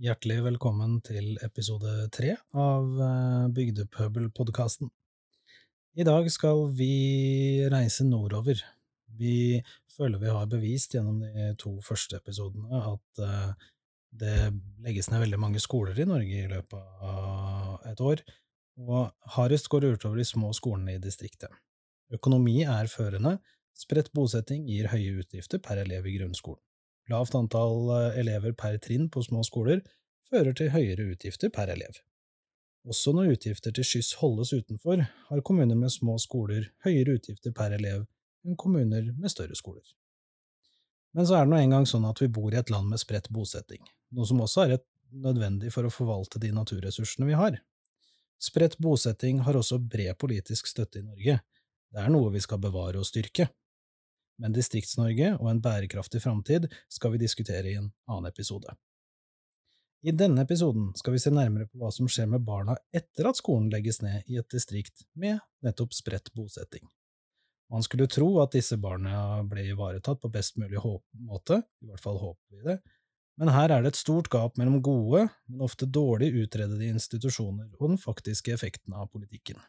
[0.00, 2.86] Hjertelig velkommen til episode tre av
[3.52, 3.52] Bygdepøbelpodkasten.
[3.52, 4.88] Bygdepøbel-podkasten.
[6.00, 8.62] I dag skal vi reise nordover.
[9.20, 9.60] Vi
[9.92, 13.68] føler vi har bevist gjennom de to første episodene at eh,
[14.24, 14.38] det
[14.86, 18.24] legges ned veldig mange skoler i Norge i løpet av et år,
[18.80, 21.52] og hardest går det utover de små skolene i distriktet.
[22.08, 23.36] Økonomi er førende,
[23.76, 26.64] spredt bosetting gir høye utgifter per elev i grunnskolen.
[27.10, 29.82] Lavt antall eh, elever per trinn på små skoler
[30.30, 31.98] fører til høyere utgifter per elev.
[32.88, 37.74] Også når utgifter til skyss holdes utenfor, har kommuner med små skoler høyere utgifter per
[37.76, 38.06] elev
[38.46, 39.84] enn kommuner med større skoler.
[41.12, 43.28] Men så er det nå engang sånn at vi bor i et land med spredt
[43.34, 43.82] bosetting,
[44.14, 44.78] noe som også er
[45.10, 47.58] nødvendig for å forvalte de naturressursene vi har.
[48.40, 51.40] Spredt bosetting har også bred politisk støtte i Norge,
[51.90, 53.50] det er noe vi skal bevare og styrke
[54.40, 58.72] men Distrikts-Norge og en bærekraftig framtid skal vi diskutere i en annen episode.
[60.00, 63.36] I denne episoden skal vi se nærmere på hva som skjer med barna etter at
[63.36, 66.86] skolen legges ned i et distrikt med nettopp spredt bosetting.
[67.70, 72.16] Man skulle tro at disse barna ble ivaretatt på best mulig måte, i hvert fall
[72.18, 72.80] håper vi det,
[73.40, 77.92] men her er det et stort gap mellom gode, men ofte dårlig utredede institusjoner og
[77.92, 79.60] den faktiske effekten av politikken.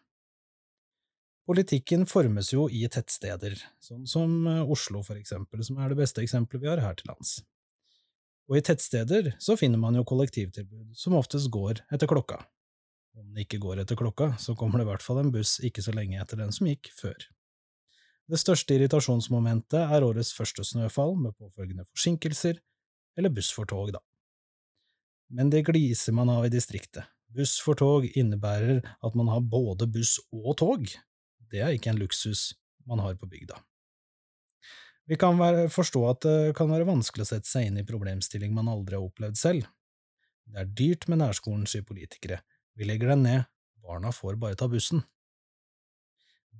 [1.49, 6.21] Politikken formes jo i tettsteder, sånn som eh, Oslo for eksempel, som er det beste
[6.21, 7.39] eksempelet vi har her til lands.
[8.51, 12.41] Og i tettsteder så finner man jo kollektivtilbud som oftest går etter klokka.
[13.17, 15.83] Om det ikke går etter klokka, så kommer det i hvert fall en buss ikke
[15.83, 17.17] så lenge etter den som gikk før.
[18.31, 22.61] Det største irritasjonsmomentet er årets første snøfall med påfølgende forsinkelser,
[23.19, 23.99] eller buss for tog, da.
[25.31, 27.07] Men det gliser man av i distriktet.
[27.31, 30.87] Buss for tog innebærer at man har både buss og tog,
[31.51, 32.51] det er ikke en luksus
[32.87, 33.59] man har på bygda.
[35.09, 38.53] Vi kan være, forstå at det kan være vanskelig å sette seg inn i problemstilling
[38.55, 39.65] man aldri har opplevd selv.
[40.47, 42.41] Det er dyrt med nærskolen, sier politikere.
[42.79, 43.49] Vi legger den ned,
[43.83, 45.03] barna får bare ta bussen.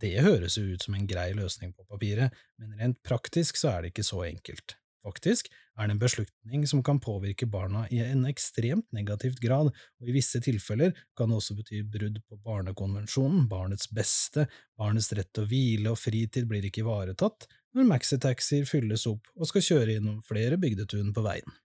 [0.02, 3.84] Det høres jo ut som en grei løsning på papiret, men rent praktisk så er
[3.84, 4.76] det ikke så enkelt.
[5.02, 5.48] Faktisk
[5.80, 10.14] er det en beslutning som kan påvirke barna i en ekstremt negativt grad, og i
[10.14, 14.46] visse tilfeller kan det også bety brudd på barnekonvensjonen, barnets beste,
[14.78, 19.50] barnets rett til å hvile og fritid blir ikke ivaretatt når maxitaxier fylles opp og
[19.50, 21.60] skal kjøre gjennom flere bygdetun på veien.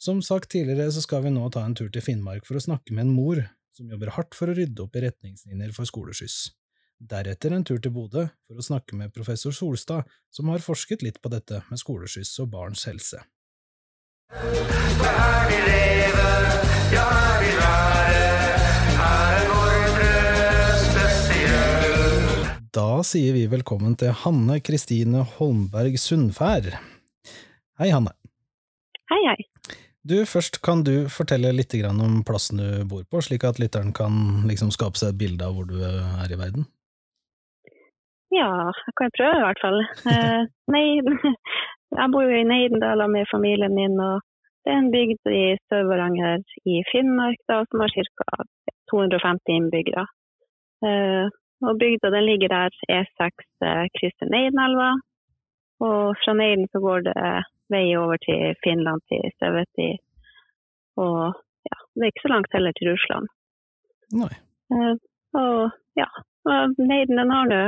[0.00, 2.94] Som sagt tidligere så skal vi nå ta en tur til Finnmark for å snakke
[2.96, 3.42] med en mor
[3.76, 6.48] som jobber hardt for å rydde opp i retningslinjer for skoleskyss.
[7.00, 11.16] Deretter en tur til Bodø for å snakke med professor Solstad, som har forsket litt
[11.24, 13.22] på dette med skoleskyss og barns helse.
[22.70, 26.68] Da sier vi velkommen til Hanne Kristine Holmberg Sundfær.
[27.80, 28.12] Hei, Hanne.
[29.08, 29.38] Hei, hei.
[30.04, 34.44] Du, Først kan du fortelle litt om plassen du bor på, slik at lytteren kan
[34.44, 36.68] liksom skape seg et bilde av hvor du er i verden?
[38.30, 39.80] Ja, jeg kan prøve i hvert fall.
[40.10, 40.84] Eh, nei,
[41.98, 43.98] jeg bor jo i Neidendal med familien min.
[43.98, 44.22] og
[44.62, 48.44] Det er en bygd i Sør-Varanger i Finnmark da, som har ca.
[48.92, 50.06] 250 innbyggere.
[50.86, 51.26] Eh,
[51.66, 54.92] og Bygda den ligger der E6 eh, krysser Neidenelva.
[55.82, 57.18] Og fra Neiden så går det
[57.72, 59.90] vei over til Finland, til Søveti.
[61.00, 61.34] Og
[61.66, 63.30] ja, det er ikke så langt heller til Russland.
[64.20, 64.34] Nei.
[65.40, 66.08] Og ja,
[66.76, 67.62] Neiden den har nå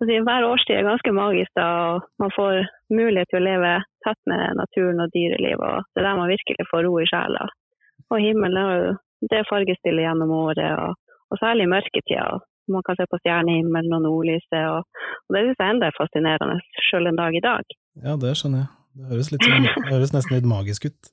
[0.00, 1.50] hver årstid er ganske magisk.
[1.54, 3.72] da, og Man får mulighet til å leve
[4.04, 5.60] tett med naturen og dyrelivet.
[5.60, 7.48] og Det er der man virkelig får ro i sjela.
[8.10, 8.96] Og himmelen jo
[9.30, 10.96] det fargestillet gjennom året, og,
[11.30, 12.40] og særlig i mørketida.
[12.68, 14.62] Man kan se på stjernehimmelen og nordlyset.
[14.74, 14.84] Og,
[15.28, 16.58] og det syns jeg enda er fascinerende,
[16.90, 17.76] sjøl en dag i dag.
[18.02, 18.70] Ja, det skjønner jeg.
[18.92, 21.12] Det høres, litt sånn, det høres nesten litt magisk ut.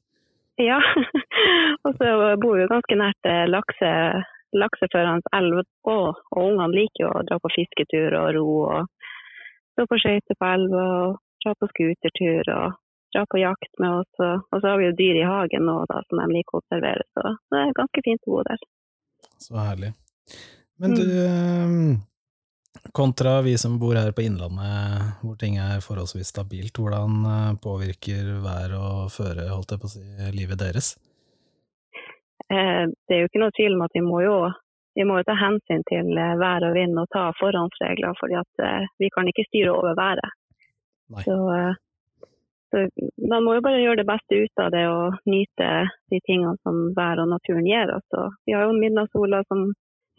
[0.60, 0.82] Ja,
[1.88, 2.10] og så
[2.44, 3.92] bor vi ganske nært eh, lakse,
[4.58, 9.10] lakseførende elv, og, og ungene liker jo å dra på fisketur og ro og
[9.74, 12.78] stå på skøyter på elva og dra på skutertur og
[13.16, 14.12] dra på jakt med oss.
[14.20, 17.08] Og, så har vi jo dyr i hagen nå da, som de liker å observere,
[17.16, 18.68] så det er ganske fint å bo der.
[19.40, 19.94] Så herlig.
[20.80, 21.96] Men du, mm.
[22.96, 28.36] kontra vi som bor her på Innlandet, hvor ting er forholdsvis stabilt, hvordan eh, påvirker
[28.44, 30.06] vær og føre, holdt jeg på å si,
[30.36, 30.94] livet deres?
[32.54, 34.38] Eh, det er jo ikke noe tvil om at vi må jo,
[34.98, 38.64] vi må jo ta hensyn til eh, vær og vind og ta forhåndsregler, fordi at
[38.66, 40.34] eh, vi kan ikke styre over været.
[41.26, 41.36] Så,
[42.70, 42.82] så,
[43.32, 45.70] man må jo bare gjøre det beste ut av det og nyte
[46.14, 48.06] de tingene som vær og naturen gir oss.
[48.14, 49.72] Og vi har jo midnattssola som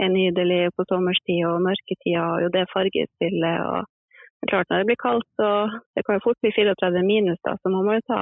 [0.02, 3.62] er nydelig på sommerstid, og mørketida og jo det fargespillet.
[3.70, 5.50] og klart Når det blir kaldt, så
[5.94, 8.20] det kan jo fort bli 34 minus, da, så man må jo ta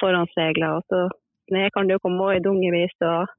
[0.00, 0.78] forhåndsregler.
[0.78, 1.00] Og så
[1.50, 3.30] ned kan det jo komme i dungevis, og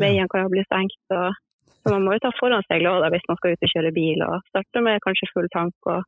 [0.00, 0.98] veien kan jo bli stengt.
[1.14, 1.36] Og,
[1.82, 4.24] så man må jo ta forhåndsregler seg låda hvis man skal ut og kjøre bil.
[4.26, 6.02] og Starte med kanskje full tank og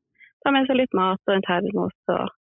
[0.44, 2.34] ta med seg litt mat og en termos og,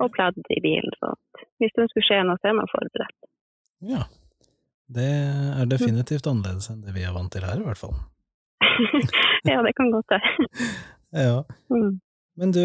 [0.00, 0.96] og pledd i bilen.
[1.02, 1.12] Så
[1.60, 3.18] hvis det skulle skje noe, så er man forberedt.
[3.90, 4.04] Ja.
[4.90, 7.94] Det er definitivt annerledes enn det vi er vant til her, i hvert fall.
[9.50, 10.48] ja, det kan godt være.
[11.26, 11.36] ja.
[11.70, 12.00] Mm.
[12.38, 12.62] Men du,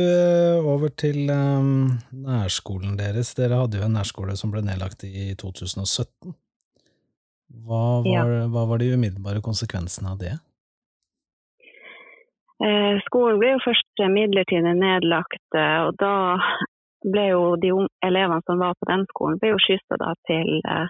[0.62, 3.34] over til um, nærskolen deres.
[3.38, 6.36] Dere hadde jo en nærskole som ble nedlagt i 2017.
[7.66, 8.46] Hva var, ja.
[8.52, 10.36] hva var de umiddelbare konsekvensene av det?
[12.64, 16.14] Eh, skolen ble jo først midlertidig nedlagt, eh, og da
[17.06, 17.74] ble jo de
[18.06, 20.88] elevene som var på den skolen, ble jo skyssa til eh,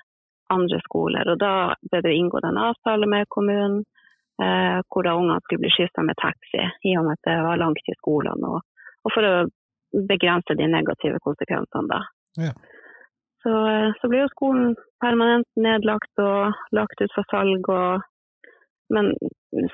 [0.53, 1.31] andre skoler.
[1.33, 3.83] Og da ble det inngått en avtale med kommunen
[4.43, 7.61] eh, hvor da ungene skulle bli skyssa med taxi, i og med at det var
[7.61, 8.47] langt til skolen.
[8.49, 8.59] Og,
[9.03, 9.35] og, for å
[10.09, 12.01] begrense de negative konsekvensene, da.
[12.47, 12.53] Ja.
[13.45, 17.69] Så, eh, så ble jo skolen permanent nedlagt og lagt ut for salg.
[17.69, 18.05] Og,
[18.95, 19.13] men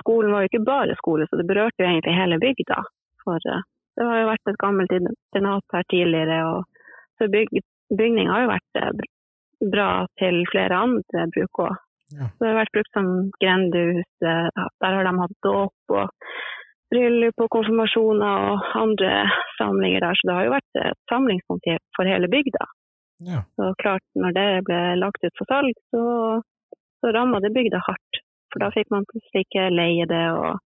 [0.02, 2.81] skolen var jo ikke bare skole, så det berørte jo egentlig hele bygda.
[3.24, 3.63] For eh,
[3.98, 6.63] det har jo vært et gammelt internat her tidligere, og
[7.19, 7.63] så byg,
[7.98, 9.08] bygninga har jo vært eh,
[9.72, 11.80] bra til flere andre bruk òg.
[12.12, 12.28] Ja.
[12.30, 13.12] Så det har vært brukt som
[13.42, 16.31] grendehus, der har de hatt dåp og
[16.92, 19.12] bryllup og konfirmasjoner og andre
[19.58, 22.68] samlinger der, så det har jo vært et samlingspunkt for hele bygda.
[23.31, 23.44] Ja.
[23.56, 26.04] Så klart, når det ble lagt ut for salg, så,
[27.00, 28.22] så ramma det bygda hardt.
[28.52, 30.60] For da fikk man plutselig ikke leie det, og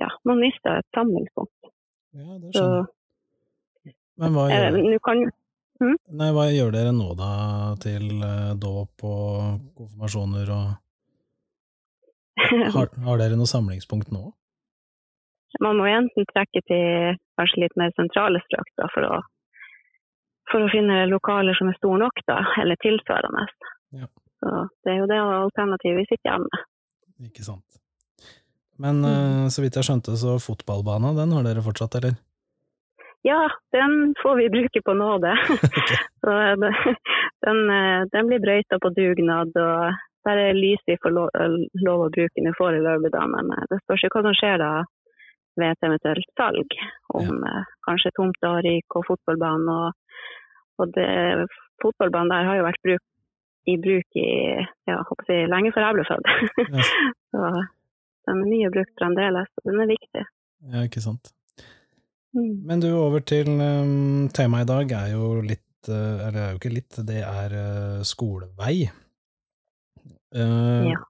[0.00, 1.72] ja, man mista et samlingspunkt.
[2.16, 2.92] Ja, det skjønner jeg.
[4.16, 5.26] Men hva gjør, eh, kan,
[5.82, 5.94] hm?
[6.20, 7.30] Nei, hva gjør dere nå, da,
[7.82, 10.66] til uh, dåp og konfirmasjoner og
[12.76, 14.28] har, har, dere noe samlingspunkt nå?
[15.64, 19.16] Man må enten trekke til kanskje litt mer sentrale strøk da, for å
[20.50, 23.46] for å finne lokaler som er store nok, da, eller tilsvarende.
[23.98, 24.06] Ja.
[24.38, 24.52] Så
[24.86, 26.66] det er jo det alternativet vi sitter igjen med.
[27.26, 27.80] Ikke sant.
[28.82, 29.48] Men mm.
[29.52, 32.18] så vidt jeg skjønte, så fotballbanen, den har dere fortsatt, eller?
[33.26, 33.42] Ja,
[33.74, 35.32] den får vi bruke på nåde.
[36.22, 36.34] så
[37.46, 41.30] den, eh, den, blir brøyta på dugnad, og lys vi får lov,
[41.86, 43.24] lov å bruke den foreløpig, da.
[43.30, 44.70] Men eh, det spørs jo hva som skjer da
[45.56, 46.78] ved et eventuelt salg.
[47.18, 47.62] Om ja.
[47.88, 49.86] kanskje tomta ryker og fotballbanen og
[50.80, 51.08] og det,
[51.82, 53.04] fotballbanen der har jo vært bruk,
[53.66, 54.28] i bruk i
[54.90, 56.28] ja, jeg, lenge før jeg ble født.
[56.60, 56.84] Ja.
[57.32, 57.48] så
[58.26, 60.26] den er mye brukt fremdeles, og den er viktig.
[60.72, 61.32] Ja, ikke sant.
[62.36, 62.54] Mm.
[62.68, 66.50] Men du, over til um, temaet i dag er jo litt uh, Eller det er
[66.50, 68.90] jo ikke litt, det er uh, skolevei.
[70.36, 71.02] Uh, ja.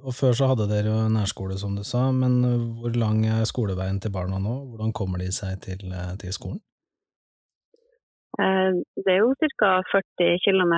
[0.00, 2.38] Og før så hadde dere jo nærskole, som du sa, men
[2.80, 4.54] hvor lang er skoleveien til barna nå?
[4.70, 5.90] Hvordan kommer de seg til,
[6.22, 6.62] til skolen?
[8.40, 8.72] Eh,
[9.04, 9.70] det er jo ca.
[9.92, 10.74] 40 km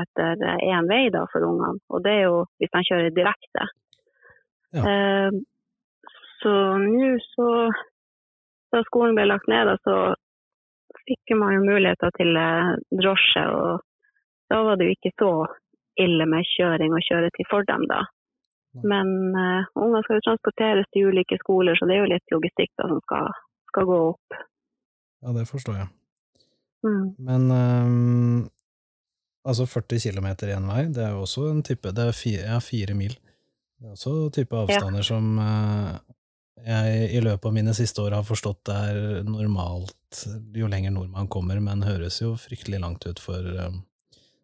[0.72, 3.66] én vei da, for ungene, og det er jo hvis de kjører direkte.
[4.72, 4.82] Ja.
[4.92, 5.30] Eh,
[6.40, 7.48] så nå så
[8.72, 9.96] Da skolen ble lagt ned, så
[11.06, 13.82] fikk man jo muligheter til eh, drosje, og
[14.52, 15.32] da var det jo ikke så
[16.00, 18.02] ille med kjøring og kjøretid for dem, da.
[18.80, 22.70] Men uh, unger skal jo transporteres til ulike skoler, så det er jo litt logistikk
[22.80, 23.28] da, som skal,
[23.68, 24.38] skal gå opp.
[25.22, 25.90] Ja, det forstår jeg.
[26.86, 27.04] Mm.
[27.28, 28.38] Men um,
[29.44, 32.56] altså 40 km én vei, det er jo også en type Det er fire, ja,
[32.64, 33.12] fire mil.
[33.76, 35.08] Det er også type avstander ja.
[35.10, 36.00] som uh,
[36.66, 40.24] jeg i løpet av mine siste år har forstått det er normalt
[40.56, 43.82] jo lenger nord man kommer, men høres jo fryktelig langt ut for um,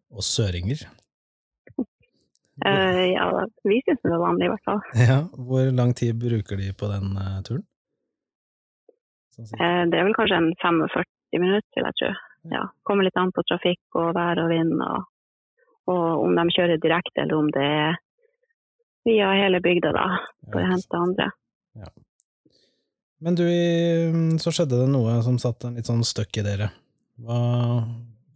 [0.09, 0.87] oss søringer.
[2.59, 3.27] Uh, ja,
[3.63, 4.81] vi syns det er vanlig, i hvert fall.
[5.09, 7.63] Ja, Hvor lang tid bruker de på den uh, turen?
[9.37, 12.09] Sånn det er vel kanskje en 45 minutter, vil jeg tro
[12.41, 15.07] ja, kommer litt an på trafikk og vær og vind, og,
[15.91, 17.97] og, om de kjører direkte eller om det er
[19.07, 20.05] via hele bygda da,
[20.45, 21.29] for å hente andre.
[21.79, 21.91] Ja.
[23.19, 23.47] Men du,
[24.39, 26.69] så skjedde det noe som satte en litt sånn støkk i dere.
[27.19, 27.39] Hva,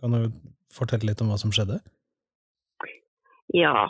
[0.01, 0.27] kan du
[0.73, 1.79] fortelle litt om hva som skjedde?
[3.55, 3.85] Ja,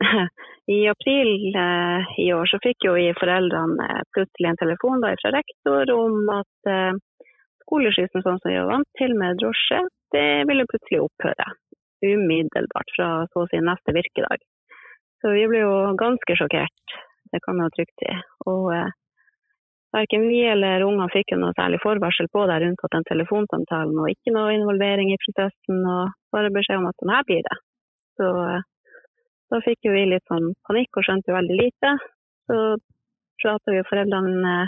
[0.76, 5.92] i april eh, i år så fikk jo foreldrene plutselig en telefon da, fra rektor
[5.92, 7.00] om at eh,
[7.66, 9.82] skoleskyssen sånn som vi var vant til med drosje,
[10.14, 11.48] det ville plutselig opphøre.
[12.06, 14.40] Umiddelbart fra så å si neste virkedag.
[15.18, 16.96] Så vi ble jo ganske sjokkert,
[17.34, 18.14] det kan man trygt si.
[18.46, 18.94] Og eh,
[19.94, 24.34] verken vi eller ungene fikk noe særlig forvarsel på det, unntatt den telefonsamtalen, og ikke
[24.34, 27.56] noe involvering i prosessen, og bare beskjed om at sånn her blir det.
[28.20, 28.66] Så eh,
[29.52, 31.94] da fikk jo vi litt sånn panikk og skjønte jo veldig lite.
[32.48, 32.58] Så
[33.42, 34.58] prata vi foreldrene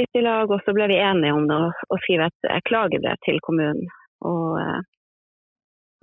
[0.00, 3.40] litt i lag, og så ble vi enige om det, og skrev et klagebrev til
[3.46, 3.88] kommunen.
[4.26, 4.82] Og, eh,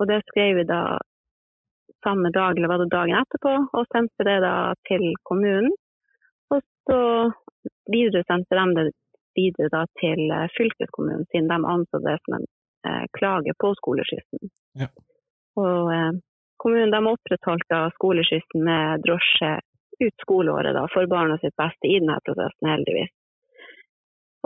[0.00, 0.98] Og det skrev vi da
[2.02, 5.70] samme dag, eller var det dagen etterpå, og sendte det da til kommunen.
[6.50, 6.98] Og så
[7.90, 8.90] videre sendte de det
[9.38, 12.46] videre da til eh, fylkeskommunen, siden de anså det som en
[12.88, 14.52] eh, klage på skoleskyssen.
[14.80, 14.88] Ja.
[15.60, 16.12] Og eh,
[16.62, 19.56] kommunen de opprettholdt da skoleskyssen med drosje
[20.02, 23.12] ut skoleåret da, for barna sitt beste i denne prosessen, heldigvis.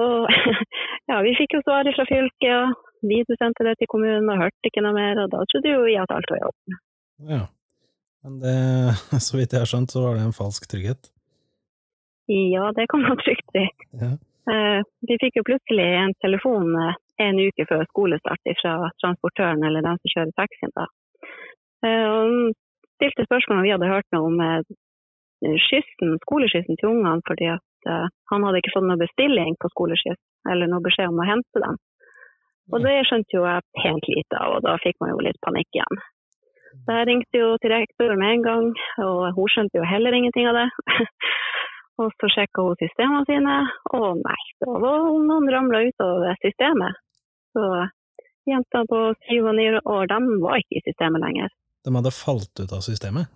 [0.03, 0.29] Og
[1.11, 4.85] ja, vi fikk jo svaret fra fylket, og videresendte det til kommunen og hørte ikke
[4.85, 5.23] noe mer.
[5.25, 6.81] Og da trodde jo vi at alt var i orden.
[7.33, 7.43] Ja.
[8.27, 8.57] Men det,
[9.27, 11.11] så vidt jeg har skjønt, så var det en falsk trygghet.
[12.27, 13.65] Ja, det kan man trygt si.
[14.01, 14.13] Ja.
[14.51, 19.83] Eh, vi fikk jo plutselig en telefon eh, en uke før skolestart fra transportøren eller
[19.83, 20.73] den som kjører taxien.
[20.77, 20.87] da.
[21.87, 22.53] Eh, og
[22.99, 27.51] stilte spørsmål om vi hadde hørt noe om skyssen, skoleskyssen til ungene, fordi
[27.87, 30.19] han hadde ikke fått noe bestilling på skoleskyss
[30.51, 31.77] eller noe beskjed om å hente dem.
[32.73, 35.69] Og det skjønte jo jeg pent lite av, og da fikk man jo litt panikk
[35.77, 36.01] igjen.
[36.87, 38.67] Så jeg ringte jo til rektor med en gang,
[39.05, 40.67] og hun skjønte jo heller ingenting av det.
[42.03, 43.57] og så sjekka hun systemene sine,
[43.97, 46.99] og nei, da var noen ramla ut av systemet.
[47.57, 47.65] Så
[48.51, 51.53] jentene på syv og ni år, de var ikke i systemet lenger.
[51.87, 53.33] De hadde falt ut av systemet?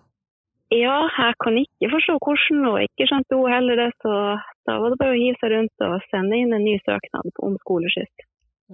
[0.70, 4.12] Ja, jeg kan ikke forstå hvordan, og ikke skjønte hun heller det, så
[4.68, 7.56] da var det bare å hive seg rundt og sende inn en ny søknad om
[7.64, 8.26] skoleskyss.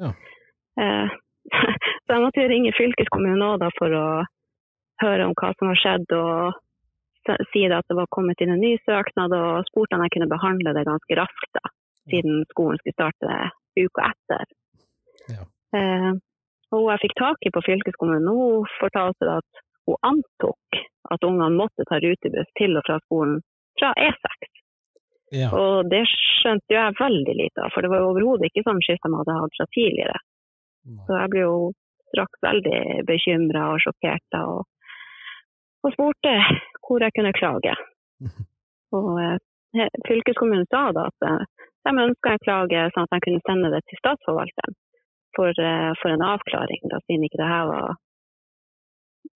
[0.02, 0.10] Ja.
[0.82, 1.14] Eh,
[2.04, 4.06] så jeg måtte jo ringe fylkeskommunen òg da for å
[5.00, 6.60] høre om hva som har skjedd, og
[7.52, 10.30] si det at det var kommet inn en ny søknad, og spurte om jeg kunne
[10.30, 11.72] behandle det ganske raskt, da,
[12.10, 13.38] siden skolen skulle starte
[13.76, 14.46] uka etter.
[15.32, 15.46] Ja.
[15.76, 16.12] Eh,
[16.72, 20.80] og hun jeg fikk tak i på fylkeskommunen, hun fortalte at hun antok
[21.14, 23.40] at ungene måtte ta rutebuss til og fra skolen
[23.78, 24.48] fra E6.
[25.34, 25.50] Ja.
[25.54, 28.82] Og det skjønte jo jeg veldig lite av, for det var jo overhodet ikke sånn
[28.84, 30.18] skift de hadde hatt fra tidligere.
[31.06, 31.56] Så jeg ble jo
[32.12, 34.66] straks veldig bekymra og sjokkert og,
[35.86, 36.34] og spurte
[36.86, 37.74] hvor jeg kunne klage.
[38.96, 41.44] Og eh, fylkeskommunen sa da at eh,
[41.86, 44.76] de ønska en klage sånn at de kunne sende det til statsforvalteren
[45.36, 47.96] for, eh, for en avklaring, da, siden ikke det her var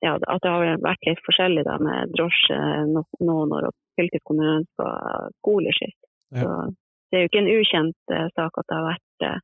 [0.00, 2.56] ja, at det har vært litt forskjellig da, med drosje
[2.88, 5.98] no- når fylkeskommunen ønsker skoleskyss.
[6.38, 6.44] Ja.
[6.46, 6.54] Så
[7.10, 9.38] det er jo ikke en ukjent eh, sak at det har vært eh,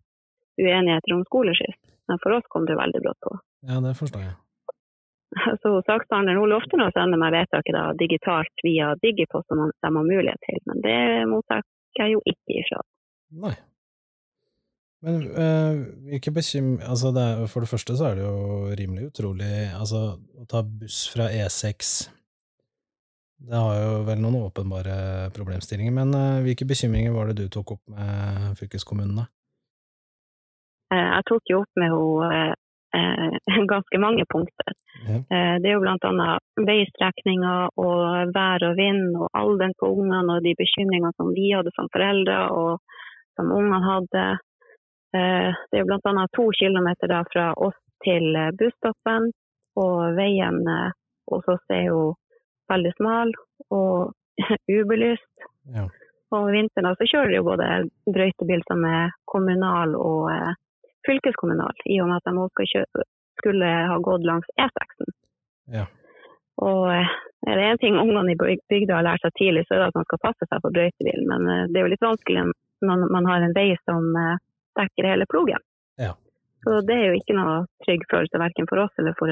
[0.62, 3.36] uenigheter om skoleskyss, men for oss kom det veldig brått på.
[3.68, 4.36] ja, det forstår jeg.
[5.62, 9.72] Så saksbehandleren hun lovte nå å sende meg vedtaket da, digitalt via Digipost som de
[9.82, 11.64] har mulighet til, men det mottar
[11.98, 12.82] jeg jo ikke ifra.
[13.42, 13.56] Nei.
[15.06, 16.76] Men øh, hvilke bekym...
[16.80, 20.62] Altså, det er, for det første så er det jo rimelig utrolig Altså, å ta
[20.66, 21.90] buss fra E6
[23.46, 27.76] Det har jo vel noen åpenbare problemstillinger, men øh, hvilke bekymringer var det du tok
[27.76, 29.28] opp med fylkeskommunene?
[30.94, 31.92] Eh, Jeg tok jo opp med
[32.30, 32.54] eh,
[33.74, 34.72] ganske mange punkter.
[35.06, 35.16] Ja.
[35.36, 36.26] Eh, Det er jo bl.a.
[36.68, 41.72] veistrekninger og vær og vind og alderen på ungene og de bekymringene som vi hadde
[41.76, 42.78] som foreldre og
[43.36, 44.26] som ungene hadde.
[45.16, 46.26] Eh, Det er jo bl.a.
[46.36, 49.30] to kilometer da fra oss til eh, busstoppen,
[49.76, 50.90] og veien eh,
[51.30, 52.14] hos oss er jo
[52.70, 53.32] veldig smal
[53.70, 54.12] og
[54.78, 55.46] ubelyst.
[55.74, 55.86] Ja.
[56.34, 57.66] Og i vinteren så kjører det jo både
[58.10, 60.54] brøytebil som er kommunal og eh,
[61.06, 62.84] fylkeskommunal, i og med at de også
[63.40, 65.14] skulle ha gått langs E6-en.
[65.76, 65.86] Ja.
[66.64, 69.82] Og eh, er det én ting ungene i bygda har lært seg tidlig, så er
[69.82, 71.26] det at man skal passe seg for brøytebil.
[71.30, 72.46] Men eh, det er jo litt vanskelig
[72.86, 74.38] når man har en vei som eh,
[74.80, 75.62] dekker hele plogen.
[76.00, 76.14] Ja.
[76.64, 79.30] Så det er jo ikke noe trygg følelse verken for oss eller for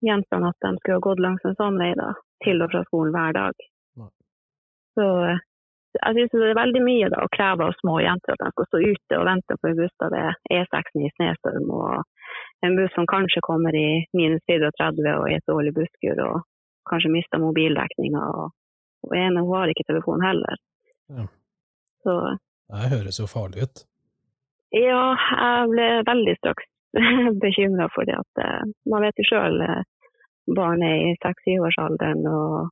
[0.00, 2.14] jentene at de skulle ha gått langs en sånn vei da,
[2.44, 3.66] til og fra skolen hver dag.
[4.96, 5.06] Så
[5.98, 8.68] jeg synes det er veldig mye da, å kreve av små jenter at de skal
[8.68, 12.76] stå ute og vente på en buss da det er E6 i snestorm, og en
[12.78, 16.42] buss som kanskje kommer i minus 34 og i et dårlig busskur, og
[16.90, 18.24] kanskje mister mobildekninga.
[18.40, 18.56] Og,
[19.08, 20.62] og ene hun har ikke telefon heller.
[21.10, 21.26] Ja.
[22.04, 22.16] Så
[22.70, 23.86] Det høres jo farlig ut.
[24.72, 26.68] ja, jeg ble veldig straks
[27.44, 29.58] bekymra for det at eh, man vet jo sjøl
[30.54, 32.70] barn er i seks-syvårsalderen og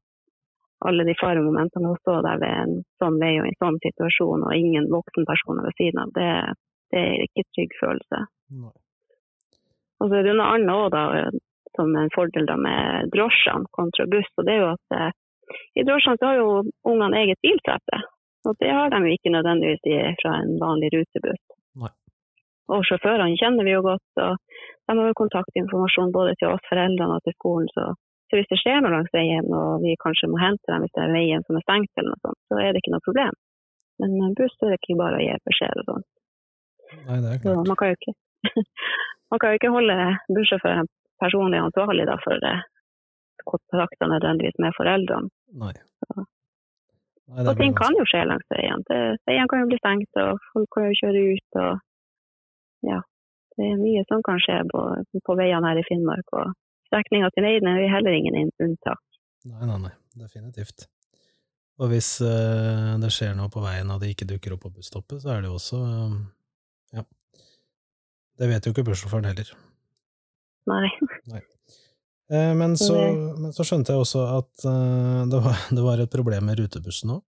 [0.86, 4.44] alle de faremomentene å stå der ved en sånn vei og i en sånn situasjon
[4.46, 6.28] og ingen voksenpersoner ved siden av, det,
[6.94, 8.20] det er ikke en trygg følelse.
[8.62, 8.74] Nei.
[9.98, 11.30] Og så er det noe annet også, da,
[11.78, 14.30] som en fordel da, med drosjene kontra buss.
[14.38, 15.10] og det er jo at eh,
[15.80, 16.48] I drosjene så har jo
[16.86, 18.02] ungene eget bilsete.
[18.46, 21.42] Og det har de jo ikke nødvendigvis fra en vanlig rutebuss.
[21.82, 21.90] Nei.
[22.74, 27.16] Og sjåførene kjenner vi jo godt, og de har jo kontaktinformasjon både til oss foreldrene
[27.16, 27.70] og til skolen.
[27.74, 27.86] Så,
[28.28, 31.04] så hvis det skjer noe langs veien, og vi kanskje må hente dem hvis det
[31.04, 33.36] er veien som er stengt, eller noe sånt, så er det ikke noe problem.
[33.98, 36.04] Men med buss er det ikke bare å gi beskjed og sånn.
[37.08, 38.14] Nei, det er Så man kan jo ikke,
[39.32, 39.96] man kan jo ikke holde
[40.36, 42.62] bussjåføren personlig ansvarlig da, for eh,
[43.48, 45.32] kontakter nødvendigvis med foreldrene.
[45.64, 45.74] Nei.
[47.28, 48.84] Nei, Og ting kan jo skje langs veien.
[49.28, 51.58] Veien kan jo bli stengt, og folk kan jo kjøre ut.
[51.64, 53.02] og ja,
[53.56, 54.84] Det er mye som kan skje på,
[55.26, 56.24] på veiene her i Finnmark.
[56.32, 56.54] og
[56.88, 59.02] Strekninga til Neiden er vi heller ingen unntak.
[59.48, 60.88] Nei, nei, nei, definitivt.
[61.78, 65.20] Og hvis uh, det skjer noe på veien og det ikke dukker opp på busstoppet,
[65.22, 66.16] så er det jo også eh,
[66.98, 67.04] Ja.
[68.38, 69.52] Det vet jo ikke bussjåføren heller.
[70.68, 70.90] Nei.
[72.28, 72.96] Eh, men, så,
[73.40, 74.66] men så skjønte jeg også at
[75.30, 77.22] det, var, det var et problem med rutebussen òg.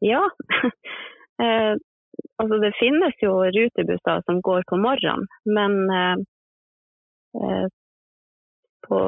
[0.00, 0.22] Ja.
[1.44, 1.74] eh,
[2.40, 7.66] altså det finnes jo rutebusser som går på morgenen, men eh,
[8.86, 8.98] på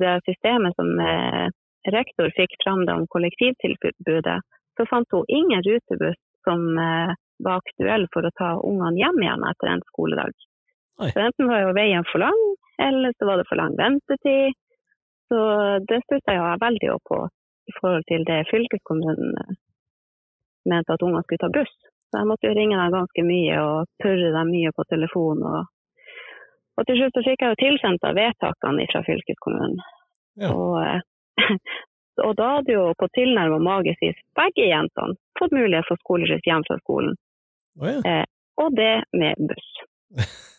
[0.00, 1.46] det systemet som eh,
[1.92, 4.38] rektor fikk fram det om kollektivtilbudet,
[4.76, 7.14] så fant hun ingen rutebuss som eh,
[7.44, 10.34] var aktuell for å ta ungene hjem igjen etter en skoledag.
[11.02, 11.10] Oi.
[11.10, 12.42] Så enten var jo veien for lang,
[12.88, 14.54] eller så var det for lang ventetid.
[15.28, 15.40] Så
[15.88, 17.20] det stussa jeg veldig opp på
[17.70, 19.56] i forhold til det fylkeskommunen eh,
[20.70, 21.74] mente at ungene skulle ta buss.
[22.10, 25.42] Så jeg måtte jo ringe dem ganske mye og purre dem mye på telefon.
[25.42, 25.70] Og,
[26.74, 29.82] og til slutt så fikk jeg jo tilsendt av vedtakene fra fylkeskommunen.
[30.42, 30.50] Ja.
[30.50, 31.58] Og, eh,
[32.26, 36.78] og da hadde jo på tilnærma vis begge jentene fått mulighet for skoleskyss hjem fra
[36.82, 37.14] skolen.
[37.80, 38.24] Oh, ja.
[38.62, 39.70] Og det med buss.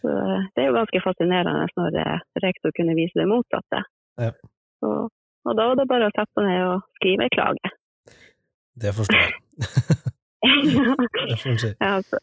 [0.00, 3.82] Så eh, det er jo ganske fascinerende når eh, rektor kunne vise det motsatte.
[4.20, 4.30] Ja.
[4.86, 5.10] Og,
[5.46, 7.74] og da var det bare å sette seg ned og skrive en klage.
[8.80, 9.34] Det forstår jeg.
[11.80, 12.18] Ja, altså,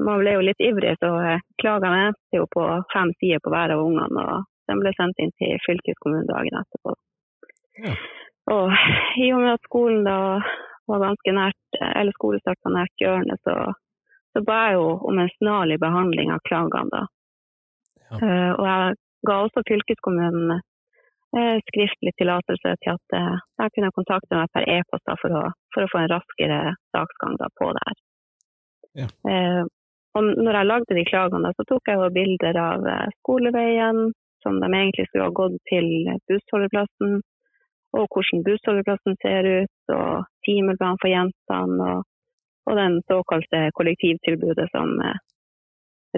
[0.00, 3.74] man ble jo litt ivrig, så eh, klagene endte jo på fem sider på hver
[3.74, 4.24] av ungene.
[4.24, 6.94] og Den ble sendt inn til fylkeskommunen dagen etterpå.
[7.84, 7.92] Ja.
[8.48, 8.72] Og
[9.20, 10.18] i og med at skolen da
[10.88, 13.56] var ganske nært, eller skolestart var nært hjørnet, så,
[14.32, 16.88] så ba jeg jo om en snarlig behandling av klagene.
[16.94, 17.04] da.
[18.08, 18.16] Ja.
[18.22, 18.96] Uh, og jeg
[19.28, 20.62] ga også fylkeskommunen
[21.36, 26.00] skriftlig tillatelse til at eh, jeg kunne kontakte meg per e-post for, for å få
[26.00, 26.60] en raskere
[26.96, 27.98] saksgang på det her.
[29.02, 29.08] Ja.
[29.30, 29.64] Eh,
[30.16, 34.00] og når jeg lagde de klagene, så tok jeg jo bilder av eh, skoleveien,
[34.42, 35.88] som de egentlig skulle ha gått til
[36.30, 37.20] bussholdeplassen,
[37.98, 42.04] og hvordan bussholdeplassen ser ut, og timeplanen for jentene, og,
[42.68, 45.20] og den såkalte kollektivtilbudet som eh,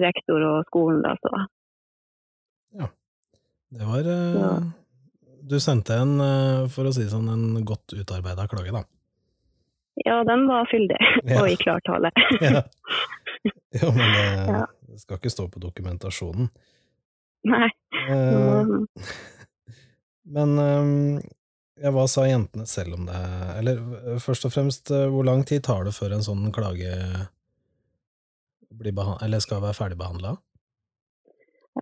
[0.01, 1.45] rektor og skolen da så.
[2.79, 2.87] Ja.
[3.71, 4.53] Det var eh, Ja.
[5.41, 8.83] Du sendte en, eh, for å si sånn, en godt utarbeida klage, da.
[10.05, 11.41] Ja, den var fyldig, Ja.
[11.41, 12.11] og i klartale.
[12.41, 12.61] Ja.
[13.73, 13.89] ja.
[13.91, 14.65] men det, Ja.
[15.01, 16.49] skal ikke stå på dokumentasjonen.
[17.49, 17.69] Nei.
[18.07, 18.71] Eh,
[20.37, 21.21] men eh,
[21.81, 23.19] ja, hva sa jentene selv om det?
[23.57, 23.81] Eller
[24.13, 26.93] eh, først og fremst, eh, hvor lang tid tar det før en sånn klage
[28.71, 30.35] blir eller skal være ferdigbehandla?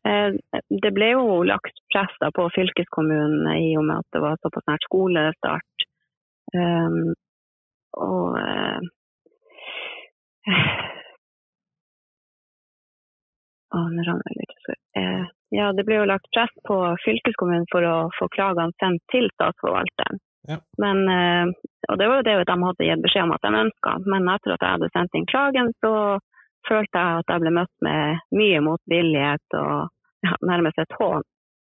[0.07, 0.31] Eh,
[0.83, 4.85] Det ble jo lagt press på fylkeskommunen i og med at det var såpass nært
[4.87, 5.87] skolestart.
[6.55, 7.13] Um,
[7.99, 8.37] og.
[8.39, 8.79] Eh,
[15.53, 20.19] Ja, det ble jo lagt press på fylkeskommunen for å få klagene sendt til statsforvalteren.
[20.49, 20.57] Ja.
[20.81, 21.03] Men,
[21.89, 23.93] og det var jo det de hadde gitt beskjed om at de ønska.
[24.09, 25.93] Men etter at jeg hadde sendt inn klagen, så
[26.67, 29.89] følte jeg at jeg ble møtt med mye motvillighet og
[30.25, 31.25] ja, nærmest et hån.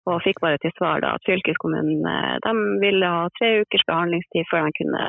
[0.10, 4.50] Og fikk bare til svar da at fylkeskommunen eh, de ville ha tre ukers behandlingstid
[4.50, 5.06] før de kunne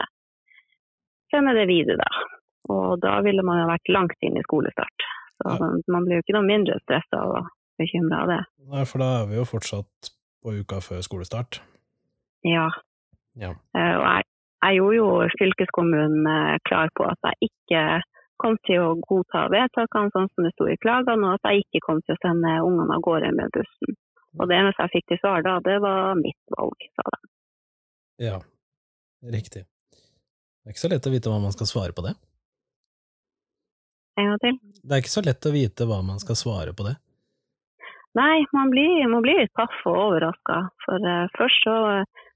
[1.32, 1.96] sende det videre.
[2.02, 2.26] Da.
[2.72, 5.08] Og da ville man jo vært langt inn i skolestart.
[5.42, 7.48] Så man blir jo ikke noe mindre stressa og
[7.80, 8.40] bekymra av det.
[8.70, 11.58] Nei, for da er vi jo fortsatt på uka før skolestart.
[12.46, 12.68] Ja.
[13.38, 13.54] Ja.
[13.74, 14.28] Eh, Og jeg,
[14.62, 15.08] jeg gjorde jo
[15.40, 17.82] fylkeskommunen eh, klar på at jeg ikke
[18.42, 21.84] kom til å godta vedtakene sånn som det sto i klagene, og at jeg ikke
[21.86, 23.96] kom til å sende ungene av gårde med bussen.
[24.40, 27.20] Og det eneste jeg fikk til svar da, det var mitt valg, sa de.
[28.22, 28.38] Ja,
[29.34, 29.64] riktig.
[29.92, 32.14] Det er ikke så lett å vite hva man skal svare på det.
[34.20, 34.58] En gang til.
[34.82, 36.96] Det er ikke så lett å vite hva man skal svare på det.
[38.18, 40.58] Nei, man blir, man blir litt paff og overraska.
[40.84, 42.26] For uh, først så eh,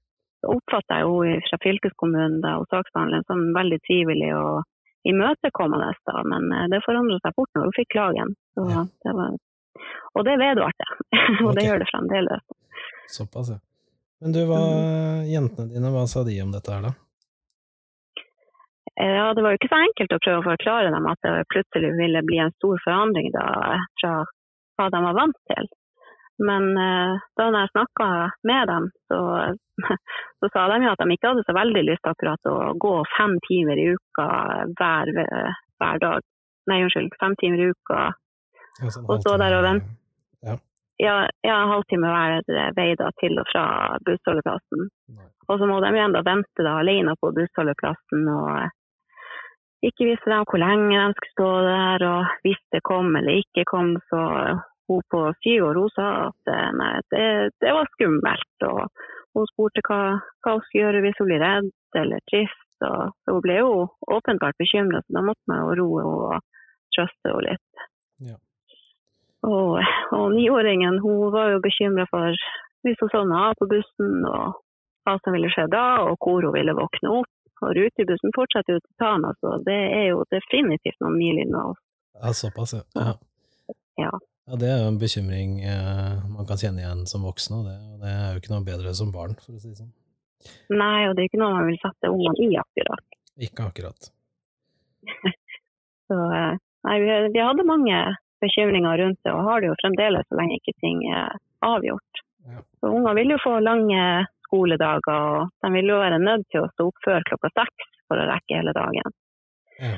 [0.49, 4.65] oppfatta jeg henne fra fylkeskommunen da, og saksbehandleren som veldig trivelig og
[5.11, 6.23] imøtekommende, da.
[6.31, 8.35] men eh, det forandret seg fort når hun fikk klagen.
[8.57, 8.83] Så Ja.
[9.05, 9.35] det var,
[10.17, 10.87] og det vedvarte
[11.45, 12.45] og det gjør det fremdeles.
[13.13, 13.59] Såpass, ja.
[14.21, 14.59] Men du, hva,
[15.29, 16.93] jentene dine, hva sa de om dette her, da?
[18.97, 21.33] Eh, Ja, Det var jo ikke så enkelt å prøve å forklare dem at det
[21.53, 23.45] plutselig ville bli en stor forandring da,
[24.01, 24.13] fra
[24.77, 25.69] hva de var vant til.
[26.37, 28.07] Men eh, da jeg snakka
[28.45, 29.19] med dem, så,
[30.39, 33.37] så sa de jo at de ikke hadde så veldig lyst akkurat å gå fem
[33.47, 34.27] timer i uka
[34.77, 35.13] hver,
[35.81, 36.25] hver dag.
[36.67, 38.07] Nei, unnskyld, fem timer i uka.
[38.81, 39.93] Ja, sånn Og stå der og vente.
[40.45, 40.55] Ja.
[41.01, 41.15] ja,
[41.47, 43.65] ja, halvtime hver vei da, til og fra
[44.05, 44.89] bussholdeplassen.
[45.47, 48.73] Og så må de igjen da vente da, alene på bussholdeplassen og eh,
[49.87, 53.65] ikke visste de hvor lenge de skulle stå der, og hvis det kom eller ikke
[53.69, 54.21] kom, så
[54.87, 57.25] hun på syv år hun sa at eh, nei, det,
[57.63, 58.67] det var skummelt.
[58.69, 58.81] Og
[59.37, 60.01] hun spurte hva,
[60.43, 62.63] hva hun skulle gjøre hvis hun blir redd eller trist.
[62.87, 63.71] Og, så hun ble jo
[64.17, 66.45] åpenbart bekymra, så da måtte man jo roe henne og
[66.95, 67.87] trøste henne litt.
[68.27, 68.37] Ja.
[69.47, 69.79] Og,
[70.17, 72.37] og niåringen hun var jo bekymra for
[72.85, 74.59] hvis hun sovna av på bussen, og
[75.07, 77.33] hva som ville skje da, og hvor hun ville våkne opp.
[77.65, 81.79] Og rutebussen fortsetter jo til Tana, så det er jo definitivt noen mil unna oss.
[82.17, 83.13] Ja, såpass, ja.
[83.97, 84.11] ja.
[84.47, 84.55] Ja.
[84.55, 88.03] Det er jo en bekymring eh, man kan kjenne igjen som voksen, og det, og
[88.03, 89.91] det er jo ikke noe bedre som barn, for å si det sånn.
[90.71, 93.17] Nei, og det er ikke noe man vil sette ungene i akkurat.
[93.47, 94.07] Ikke akkurat.
[96.07, 96.55] Så eh,
[96.87, 97.99] nei, vi, vi hadde mange
[98.43, 102.23] bekymringer rundt det, og har det jo fremdeles så lenge ikke ting er avgjort.
[102.47, 102.63] Ja.
[102.79, 104.01] Så unger vil jo få lange
[104.47, 108.21] skoledager, og de vil jo være nødt til å stå opp før klokka seks for
[108.21, 109.15] å rekke hele dagen.
[109.81, 109.95] Ja.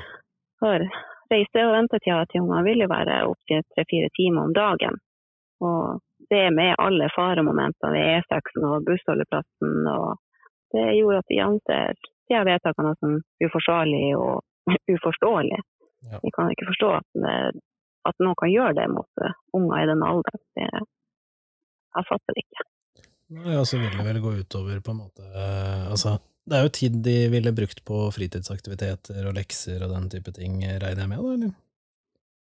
[0.60, 0.88] For
[1.32, 4.98] reise- og ventetida til unger vil jo være opptil tre-fire timer om dagen.
[5.68, 6.00] Og
[6.32, 10.18] det med alle faremomentene ved E6 og bussholdeplassen, og
[10.72, 11.98] det gjorde at vi anser
[12.30, 14.36] de her vedtakene som uforsvarlige og
[14.94, 15.60] uforståelig.
[16.10, 16.18] Ja.
[16.24, 17.60] Vi kan ikke forstå at,
[18.08, 20.44] at noen kan gjøre det mot eh, unger i den alderen.
[20.56, 20.68] Det,
[21.96, 22.66] jeg fatter det ikke.
[23.30, 26.16] Nei, altså så vil det vel gå utover på en måte eh, Altså,
[26.50, 30.60] det er jo tid de ville brukt på fritidsaktiviteter og lekser og den type ting,
[30.82, 31.52] regner jeg med, da, eller?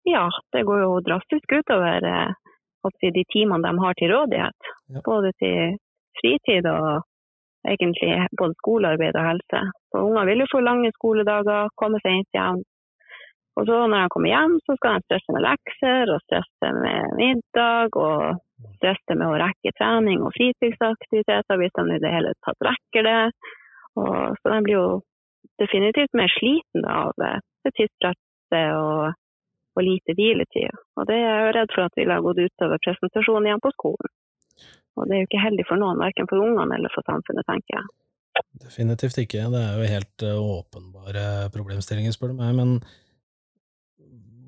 [0.08, 2.32] Ja, det går jo drastisk utover eh,
[3.18, 4.72] de timene de har til rådighet.
[4.96, 5.02] Ja.
[5.04, 5.76] Både til
[6.22, 7.04] fritid og
[7.68, 9.62] egentlig både skolearbeid og helse.
[9.92, 12.64] Så unger vil jo få lange skoledager, komme sent hjem.
[13.58, 17.16] Og så når de kommer hjem, så skal de stresse med lekser og stresse med
[17.18, 18.38] middag og
[18.78, 23.22] stresse med å rekke trening og fritidsaktiviteter hvis de i det hele tatt rekker det.
[23.98, 24.88] Og, så de blir jo
[25.62, 27.34] definitivt mer sliten av det
[27.74, 29.18] tidspresset og,
[29.78, 30.74] og lite hviletid.
[30.98, 33.74] Og det er jeg jo redd for at vil ha gått utover presentasjonen igjen på
[33.76, 34.14] skolen.
[34.98, 37.78] Og det er jo ikke heldig for noen, verken for ungene eller for samfunnet, tenker
[37.78, 37.90] jeg.
[38.62, 39.46] Definitivt ikke.
[39.54, 42.56] Det er jo helt eh, åpenbare problemstillinger, spør du meg.
[42.58, 42.78] Men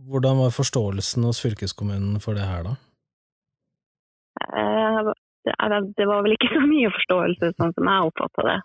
[0.09, 2.75] hvordan var forståelsen hos fylkeskommunen for det her, da?
[4.49, 5.13] Eh,
[5.97, 8.59] Det var vel ikke så mye forståelse, sånn som jeg oppfatta det.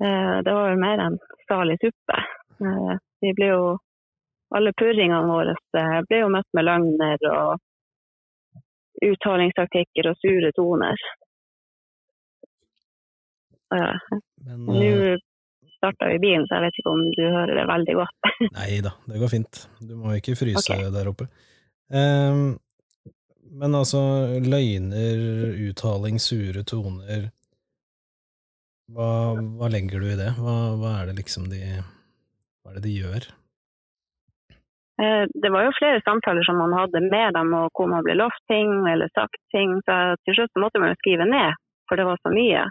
[0.00, 2.18] Eh, Det var vel mer enn salig suppe.
[2.64, 3.64] Eh, Vi ble jo
[4.56, 7.60] Alle purringene våre eh, ble jo møtt med løgner og
[9.06, 11.04] uttalingstaktikker og sure toner.
[13.70, 15.18] Men Nå
[15.80, 18.32] starta vi bilen, så jeg vet ikke om du hører det veldig godt.
[18.58, 19.62] nei da, det går fint.
[19.78, 21.30] Du må ikke fryse der oppe.
[21.88, 22.58] Um,
[23.54, 24.02] men altså,
[24.44, 25.22] løgner,
[25.70, 27.30] uttaling, sure toner
[28.94, 29.10] hva,
[29.58, 30.32] hva legger du i det?
[30.38, 33.28] Hva, hva er det liksom de Hva er det de gjør?
[35.02, 38.18] Eh, Det var jo flere samtaler som man hadde med dem, og hvor man ble
[38.18, 39.78] lovt ting eller sagt ting.
[39.86, 41.56] Så til slutt måtte man jo skrive ned,
[41.88, 42.66] for det var så mye.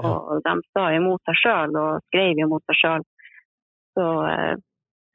[0.00, 3.06] Og de sa imot seg sjøl og skrev imot seg sjøl.
[3.98, 4.52] Så eh,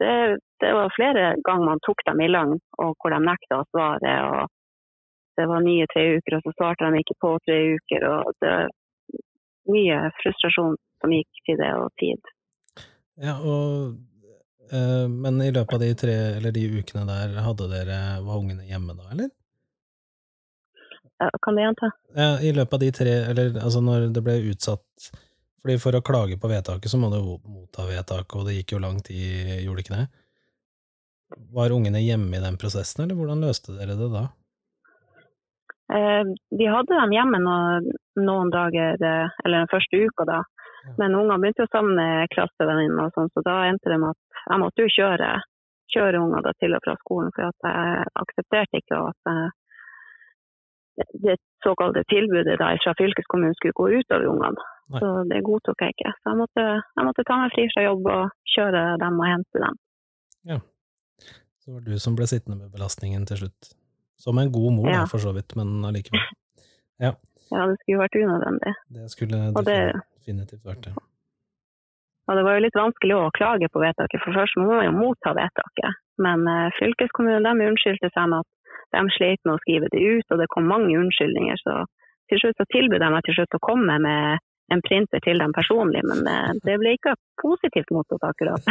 [0.01, 0.15] det,
[0.61, 4.15] det var flere ganger man tok dem i løgn, og hvor de nekta å svare.
[4.31, 4.49] og
[5.37, 8.09] Det var nye tre uker, og så svarte de ikke på tre uker.
[8.13, 8.55] og det
[9.71, 12.33] Mye frustrasjon som gikk til det, og tid.
[13.21, 13.95] Ja, og
[14.71, 18.67] eh, Men i løpet av de tre, eller de ukene der, hadde dere, var ungene
[18.67, 19.31] hjemme da, eller?
[21.41, 21.91] Kan du gjenta?
[22.15, 25.13] Ja, I løpet av de tre, eller altså når det ble utsatt
[25.65, 27.15] fordi For å klage på vedtaket, så må du
[27.49, 30.03] motta vedtaket, og det gikk jo lang tid, gjorde det ikke det?
[31.55, 34.27] Var ungene hjemme i den prosessen, eller hvordan løste dere det da?
[35.93, 36.23] Eh,
[36.59, 40.43] Vi hadde dem hjemme noen, dager, eh, eller den første uka da.
[40.97, 44.85] Men ungene begynte sammen med klassevenninner, sånn, så da endte det med at jeg måtte
[44.85, 45.29] jo kjøre,
[45.93, 49.47] kjøre unger til og fra skolen, for at jeg aksepterte ikke at eh,
[51.25, 54.67] det såkalte tilbudet fra fylkeskommunen skulle gå utover ungene.
[54.99, 56.11] Så det godtok jeg ikke.
[56.21, 59.63] Så jeg måtte, jeg måtte ta meg fri fra jobb og kjøre dem og hente
[59.63, 59.79] dem.
[60.51, 60.59] Ja.
[61.65, 63.73] Så var det du som ble sittende med belastningen til slutt.
[64.21, 65.01] Som en god mor, Ja.
[65.03, 66.23] da, for så vidt, men allikevel.
[67.51, 68.71] Ja, det skulle vært unødvendig.
[68.95, 70.93] Det skulle definitivt vært det.
[72.27, 74.95] Og det var jo litt vanskelig å klage på vedtaket, for først må man jo
[74.97, 75.99] motta vedtaket.
[76.17, 78.49] Men eh, fylkeskommunen de unnskyldte seg med at
[78.95, 81.59] de slet med å skrive det ut, og det kom mange unnskyldninger.
[81.61, 81.75] Så
[82.31, 84.39] til slutt så tilbød de meg til slutt å komme med
[84.73, 88.65] en printer til dem personlig, men eh, det ble ikke positivt mottatt akkurat.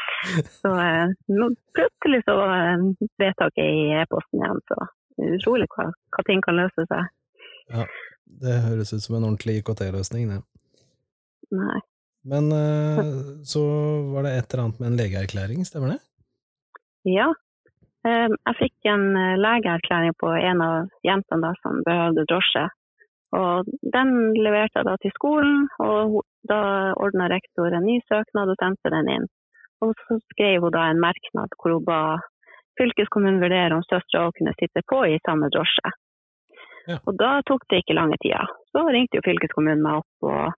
[0.62, 2.84] så eh, nå plutselig så var eh,
[3.20, 4.88] vedtaket i e-posten igjen, så
[5.34, 7.10] utrolig hva, hva ting kan løse seg.
[7.74, 7.84] Ja,
[8.44, 10.40] det høres ut som en ordentlig IKT-løsning, det.
[11.54, 11.80] Nei.
[12.24, 12.48] Men
[13.44, 13.60] så
[14.14, 15.98] var det et eller annet med en legeerklæring, stemmer det?
[17.04, 17.26] Ja.
[18.00, 19.04] Jeg fikk en
[19.36, 22.64] legeerklæring på en av jentene da, som behøvde drosje.
[23.34, 26.60] Og den leverte jeg da til skolen, og da
[27.02, 29.26] ordna rektor en ny søknad og sendte den inn.
[29.82, 32.00] Og så skrev hun da en merknad hvor hun ba
[32.78, 35.94] fylkeskommunen vurdere om søstera òg kunne sitte på i samme drosje.
[36.90, 36.98] Ja.
[37.08, 38.44] Og da tok det ikke lange tida.
[38.74, 40.56] Så ringte jo fylkeskommunen meg opp og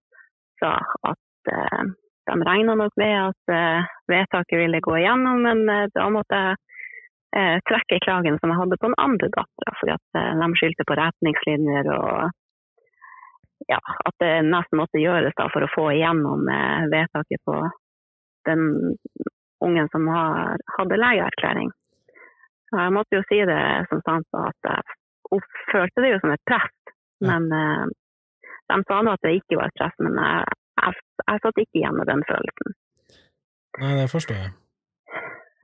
[0.61, 0.73] sa
[1.13, 1.83] at eh,
[2.27, 6.57] de regna nok med at eh, vedtaket ville gå igjennom, men eh, da måtte jeg
[7.39, 10.89] eh, trekke klagen som jeg hadde på den andre dattera, fordi at eh, de skyldte
[10.89, 12.35] på retningslinjer og
[13.71, 17.57] ja, at det nesten måtte gjøres da for å få igjennom eh, vedtaket på
[18.49, 18.63] den
[19.65, 21.73] ungen som har, hadde legeerklæring.
[22.77, 25.41] Jeg måtte jo si det som sant at jeg
[25.73, 26.75] følte det jo som et press,
[27.25, 27.87] men ja.
[28.75, 31.81] de sa nå at det ikke var et press, men jeg, jeg, jeg satt ikke
[31.81, 32.77] igjen med den følelsen.
[33.81, 34.53] Nei, det forstår jeg.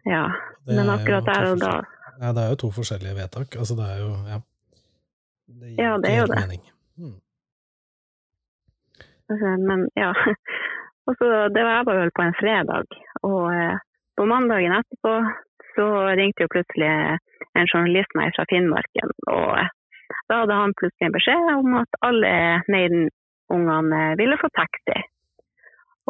[0.05, 0.25] Ja,
[0.67, 1.75] Det men akkurat der og da
[2.21, 3.57] Ja, det er jo to forskjellige vedtak.
[3.57, 4.39] Altså, det er jo Ja.
[5.61, 6.39] Det gir Ja, det er jo det.
[6.41, 6.61] mening.
[6.61, 6.82] Hmm.
[9.33, 10.13] Altså, Men ja.
[11.19, 12.93] Så, det var jeg var vel på en fredag,
[13.27, 13.79] og eh,
[14.17, 15.15] på mandagen etterpå
[15.75, 16.91] så ringte jo plutselig
[17.59, 19.11] en journalist meg fra Finnmarken.
[19.33, 19.73] Og eh,
[20.29, 22.33] da hadde han plutselig en beskjed om at alle
[22.71, 24.99] Neiden-ungene ville få taxi.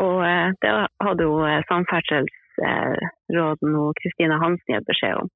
[0.04, 0.72] Og eh, det
[1.06, 5.30] hadde jo eh, samferdselsråden og Kristina Hansen gitt beskjed om.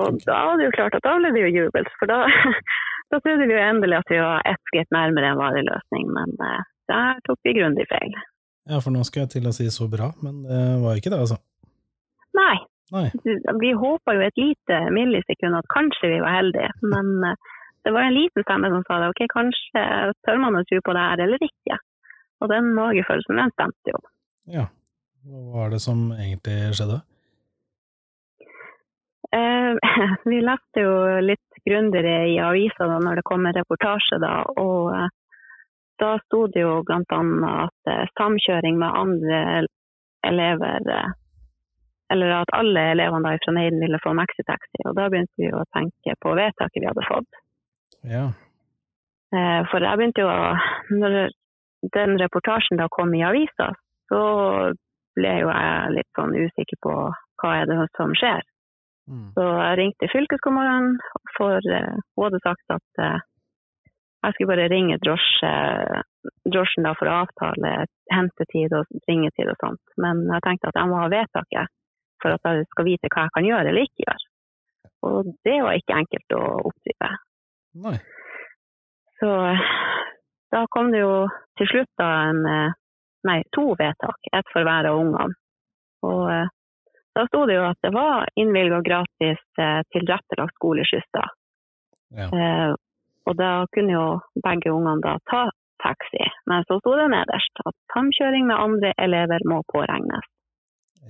[0.00, 2.24] Og da var det jo klart at da ble det jo jubel, for da,
[3.12, 6.34] da trodde vi jo endelig at vi var ett skritt nærmere en varig løsning, men
[6.48, 8.18] eh, der tok vi grundig feil.
[8.70, 11.18] Ja, for nå skal jeg til å si så bra, men det var ikke det,
[11.24, 11.40] altså.
[12.38, 12.56] Nei,
[12.94, 13.08] Nei.
[13.60, 17.50] vi håpa jo et lite millisekund at kanskje vi var heldige, men eh,
[17.84, 19.10] det var en liten stemme som sa det.
[19.12, 19.86] Ok, kanskje
[20.22, 21.78] tør man å tro på det her eller ikke.
[22.42, 24.02] Og den magefølelsen, den stemte jo.
[24.50, 24.68] Ja.
[25.22, 27.00] Hva var det som egentlig skjedde?
[29.34, 29.72] Eh,
[30.30, 34.92] vi leste jo litt grundigere i avisa da når det kom en reportasje, da, og
[34.96, 35.10] eh,
[36.02, 37.20] da sto det jo bl.a.
[37.64, 39.42] at eh, samkjøring med andre
[40.26, 41.10] elever eh,
[42.12, 44.82] Eller at alle elevene da fra Neiden ville få maxitaxi.
[44.84, 47.38] Og da begynte vi å tenke på vedtaket vi hadde fått.
[48.04, 48.26] Ja.
[49.70, 50.50] For jeg begynte jo å
[50.92, 51.16] Når
[51.96, 53.70] den reportasjen da kom i avisa,
[54.12, 54.20] så
[55.16, 56.92] ble jo jeg litt sånn usikker på
[57.40, 58.44] hva er det som skjer.
[59.10, 59.28] Mm.
[59.34, 60.96] Så jeg ringte fylkeskommunen,
[61.36, 63.20] for både hadde sagt at eh,
[64.22, 65.52] jeg skulle bare ringe drosje,
[66.46, 67.72] drosjen for å avtale
[68.12, 69.82] hentetid og ringetid og sånt.
[69.98, 71.72] Men jeg tenkte at jeg må ha vedtaket
[72.22, 74.28] for at jeg skal vite hva jeg kan gjøre eller ikke gjøre.
[75.02, 77.10] Og det var ikke enkelt å oppdrive.
[77.82, 77.96] Nei.
[79.18, 79.30] Så
[80.54, 81.14] da kom det jo
[81.58, 82.78] til slutt da en, eh,
[83.26, 85.38] nei, to vedtak, ett for hver av ungene.
[86.06, 86.52] Og eh,
[87.14, 91.26] da sto det jo at det var innvilga gratis eh, tilrettelagt skoleskyss da.
[92.16, 92.28] Ja.
[92.28, 92.72] Eh,
[93.28, 94.06] og da kunne jo
[94.44, 95.44] begge ungene da ta
[95.82, 96.24] taxi.
[96.50, 100.28] Men så sto det nederst at samkjøring med andre elever må påregnes.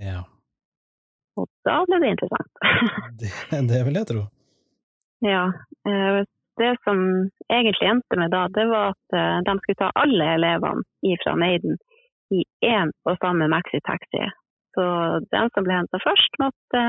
[0.01, 0.23] ja.
[1.41, 2.51] Og da ble det interessant.
[3.21, 3.31] Det,
[3.71, 4.23] det vil jeg tro.
[5.25, 5.47] Ja,
[5.88, 6.19] eh,
[6.61, 6.99] det som
[7.49, 11.79] egentlig endte med da, det var at eh, de skulle ta alle elevene fra Neiden
[12.37, 14.27] i én og samme maxitaxi.
[14.76, 14.85] Så
[15.32, 16.85] den som ble henta først, måtte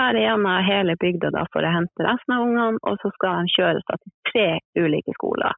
[0.00, 3.54] være gjennom hele bygda da for å hente resten av ungene, og så skal de
[3.56, 4.46] kjøres da til tre
[4.80, 5.52] ulike skoler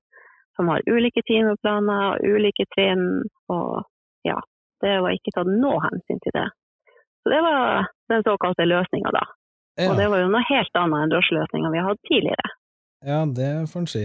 [0.57, 3.83] som har ulike timeplaner, og ulike trinn, og
[4.27, 4.37] ja,
[4.85, 6.49] det var ikke tatt noe hensyn til det.
[7.23, 9.25] Så det var den såkalte løsninga da.
[9.89, 12.53] Og det var jo noe helt annet enn drosjeløsninga vi har hatt tidligere.
[13.11, 14.05] ja det får en si.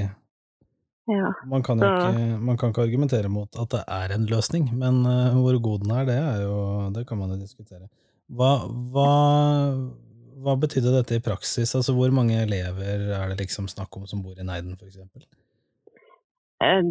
[1.10, 1.32] Ja.
[1.45, 5.38] Man kan, ikke, man kan ikke argumentere mot at det er en løsning, men eh,
[5.41, 6.58] hvor god den er, det er jo
[6.93, 7.88] Det kan man jo diskutere.
[8.30, 8.52] Hva,
[8.93, 9.08] hva,
[10.43, 11.74] hva betydde dette i praksis?
[11.74, 15.26] Altså, hvor mange elever er det liksom snakk om som bor i Neiden, eksempel?
[16.62, 16.84] Eh,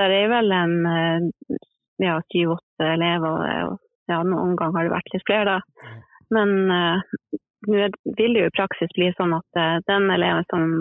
[0.00, 1.56] er vel en eh,
[2.04, 5.96] ja, syv-åtte elever, og ja, noen ganger har det vært litt flere, da.
[6.34, 6.52] Men
[7.66, 10.76] nå vil det jo i praksis bli sånn at den eleven som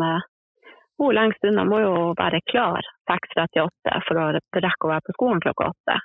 [0.99, 5.43] bor lengst unna, må jo være klar 6.38 for å rekke å være på skolen
[5.43, 5.97] klokka åtte.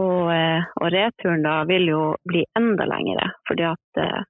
[0.00, 4.22] Og, eh, og returen da vil jo bli enda lengre, fordi at uh,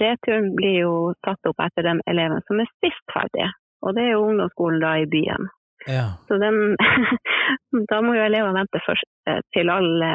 [0.00, 3.46] returen blir jo satt opp etter den eleven som er sist ferdig.
[3.86, 5.48] Og det er jo ungdomsskolen da i byen.
[5.86, 6.04] Ja.
[6.28, 6.76] Så den,
[7.90, 10.10] da må jo elevene vente først eh, til alle,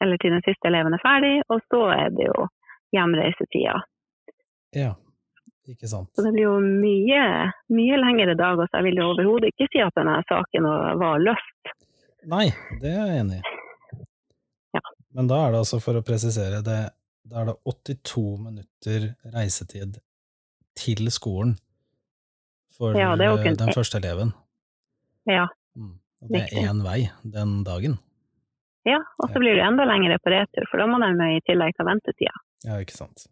[0.00, 2.48] eller til den siste eleven er ferdig, og så er det jo
[2.96, 3.76] hjemreisetida.
[4.76, 4.94] ja.
[5.68, 6.08] Ikke sant.
[6.16, 7.24] Så det blir jo mye,
[7.76, 10.68] mye lengre dag, og så jeg vil jo overhodet ikke si at denne saken
[11.02, 11.72] var løst.
[12.28, 12.46] Nei,
[12.80, 13.54] det er jeg enig i.
[14.78, 14.82] Ja.
[15.16, 16.80] Men da er det altså, for å presisere det,
[17.28, 20.00] da er det 82 minutter reisetid
[20.78, 21.56] til skolen
[22.78, 24.32] for Ja, eh, den første eleven.
[25.28, 25.48] Ja.
[25.76, 25.96] Mm.
[26.22, 27.98] Og det er én vei den dagen.
[28.88, 29.02] ja.
[29.20, 31.84] Og så blir det enda lengre på retur, for da må de i tillegg ta
[31.84, 32.32] ventetida.
[32.64, 33.28] Ja, ikke sant.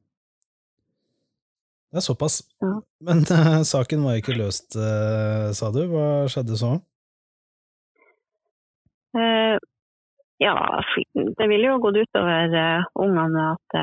[1.96, 2.34] Det er såpass.
[2.60, 2.74] Ja.
[3.00, 5.78] Men uh, saken var ikke løst, uh, sa du.
[5.88, 6.74] Hva skjedde så?
[9.16, 9.56] Uh,
[10.44, 10.52] ja,
[11.14, 13.76] det ville jo gått utover uh, ungene at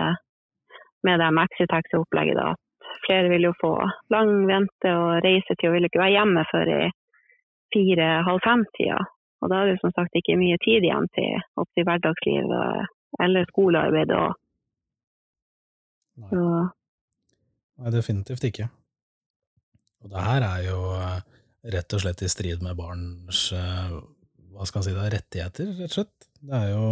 [1.09, 3.71] med det maxitaxi-opplegget at flere vil jo få
[4.13, 6.79] lang vente og reisetid og vil ikke være hjemme før i
[7.73, 9.01] fire-halv fem-tida.
[9.41, 12.53] Og da er det jo som sagt ikke mye tid igjen til, opp til hverdagsliv
[13.25, 14.13] eller skolearbeid.
[14.21, 14.37] Og,
[16.21, 16.29] Nei.
[16.29, 16.45] så,
[17.81, 18.69] Nei, definitivt ikke.
[20.03, 21.19] Og det her er jo eh,
[21.73, 23.93] rett og slett i strid med barns eh,
[24.53, 26.27] hva skal man si, da, rettigheter, rett og slett.
[26.43, 26.87] Det er jo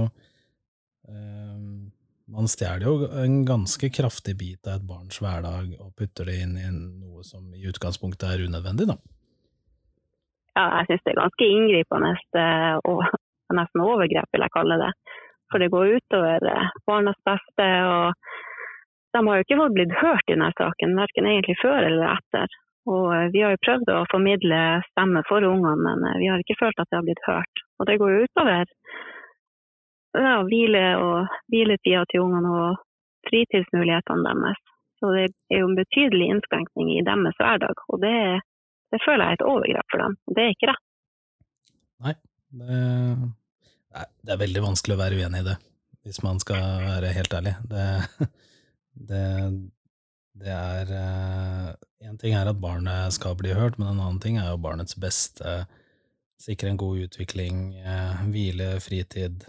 [1.12, 1.58] eh,
[2.32, 6.56] Man stjeler jo en ganske kraftig bit av et barns hverdag og putter det inn
[6.58, 8.96] i noe som i utgangspunktet er unødvendig, da.
[10.56, 13.04] ja, jeg syns det er ganske inngripende eh, og
[13.52, 14.94] nesten overgrep, vil jeg kalle det.
[15.52, 16.46] For det går utover
[16.88, 17.68] barnas beste.
[17.92, 18.31] og
[19.12, 22.60] De har jo ikke fått blitt hørt i denne saken, verken egentlig før eller etter.
[22.90, 26.44] Og eh, Vi har jo prøvd å formidle stemme for ungene, men eh, vi har
[26.44, 27.66] ikke følt at det har blitt hørt.
[27.80, 28.64] Og Det går jo utover
[30.12, 32.80] ja, hvile og hviletida til ungene og
[33.30, 34.64] fritidsmulighetene deres.
[35.00, 37.86] Så det er jo en betydelig innskrenkning i deres hverdag.
[37.90, 38.42] og det
[38.92, 40.16] det føler jeg er et overgrep for dem.
[40.36, 40.84] Det er ikke rett.
[42.04, 42.14] Nei,
[42.60, 42.80] det,
[43.96, 45.58] nei, det er veldig vanskelig å være uenig i det,
[46.04, 47.54] hvis man skal være helt ærlig.
[47.72, 47.86] Det,
[48.94, 49.26] det,
[50.42, 54.50] det er Én ting er at barnet skal bli hørt, men en annen ting er
[54.50, 55.62] jo barnets beste.
[56.42, 59.44] Sikre en god utvikling, eh, hvile, fritid.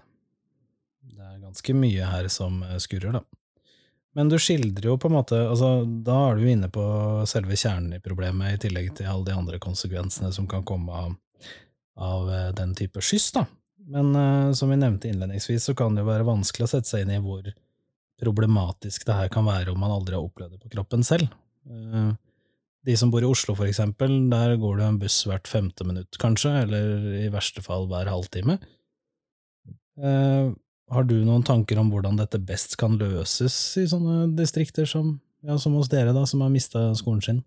[1.01, 3.23] Det er ganske mye her som eh, skurrer, da.
[4.13, 6.83] Men du skildrer jo på en måte altså, Da er du inne på
[7.31, 11.17] selve kjernen i problemet, i tillegg til alle de andre konsekvensene som kan komme av,
[11.97, 13.47] av eh, den type skyss, da.
[13.93, 17.03] Men uh, som vi nevnte innledningsvis, så kan det jo være vanskelig å sette seg
[17.03, 17.49] inn i hvor
[18.23, 21.33] problematisk det her kan være om man aldri har opplevd det på kroppen selv.
[21.69, 22.13] Eh,
[22.87, 26.19] de som bor i Oslo, for eksempel, der går det en buss hvert femte minutt,
[26.19, 28.59] kanskje, eller i verste fall hver halvtime.
[30.03, 30.51] Eh,
[30.93, 35.15] har du noen tanker om hvordan dette best kan løses i sånne distrikter som,
[35.47, 37.41] ja, som hos dere, da, som har mista skolen sin?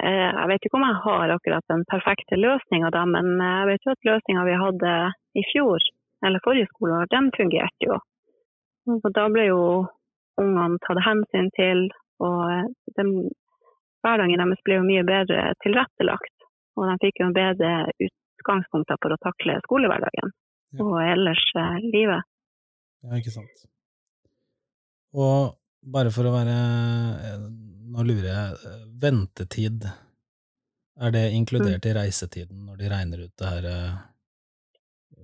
[0.00, 3.94] Eh, Jeg vet ikke om jeg har akkurat den perfekte løsninga, men jeg vet jo
[3.94, 4.92] at løsninga vi hadde
[5.38, 5.90] i fjor,
[6.26, 7.98] eller forrige skoleår, den fungerte jo.
[8.88, 9.60] Og da ble jo
[10.40, 11.84] ungene tatt hensyn til,
[12.24, 13.04] og de,
[14.04, 16.34] hverdagen deres ble jo mye bedre tilrettelagt.
[16.78, 17.72] Og de fikk jo bedre
[18.06, 20.32] utgangspunkter for å takle skolehverdagen
[20.72, 20.84] Ja.
[20.84, 22.22] og ellers eh, livet.
[23.02, 23.64] Ja, ikke sant.
[25.18, 27.48] Og bare for å være eh,
[27.90, 28.58] Nå lurer jeg.
[28.70, 29.88] eh, Ventetid,
[31.00, 33.96] er det inkludert i reisetiden når de regner ut det her eh,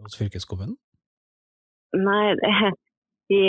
[0.02, 0.74] hos fylkeskommunen?
[1.94, 2.50] Nei, det
[3.28, 3.42] de,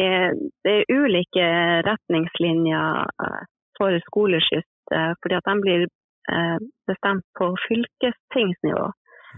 [0.65, 1.47] det er ulike
[1.87, 3.41] retningslinjer eh,
[3.77, 6.57] for skoleskyss, eh, fordi at de blir eh,
[6.89, 8.85] bestemt på fylkestingsnivå.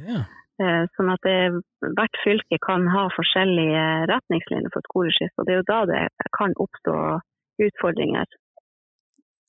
[0.09, 0.25] Ja.
[0.59, 1.61] Sånn at det,
[1.95, 6.01] hvert fylke kan ha forskjellige retningslinjer for skoleskyss, og det er jo da det
[6.35, 6.95] kan oppstå
[7.63, 8.27] utfordringer.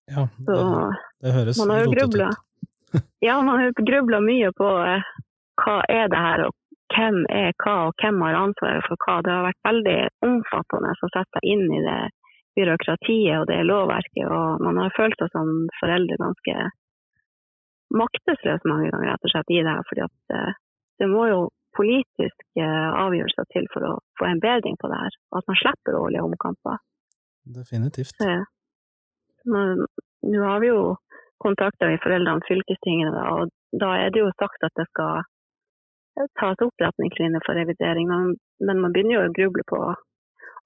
[0.07, 3.03] ja Så det, det høres man har jo rotete ut.
[3.26, 6.55] Ja, man har jo grubla mye på hva er det her, og
[6.94, 9.21] hvem er hva, og hvem har ansvaret for hva.
[9.25, 12.00] Det har vært veldig omfattende å sette seg inn i det
[12.58, 16.56] byråkratiet og det lovverket, og man har følt seg som foreldre ganske
[17.94, 19.87] maktesløs mange ganger rett og slett i det her.
[19.88, 20.58] fordi at eh,
[21.00, 21.40] det må jo
[21.79, 22.67] politiske
[23.04, 26.25] avgjørelser til for å få en bedring på det her, og at man slipper årlige
[26.27, 26.81] omkamper.
[27.60, 28.19] Definitivt.
[28.21, 28.42] Ja.
[29.46, 30.96] Nå har vi jo
[31.40, 35.23] kontakta foreldrene fylkestingene, og da er det jo sagt at det skal
[36.40, 38.08] tas opp retningslinjer for revidering.
[38.11, 38.37] Men,
[38.67, 39.81] men man begynner jo å gruble på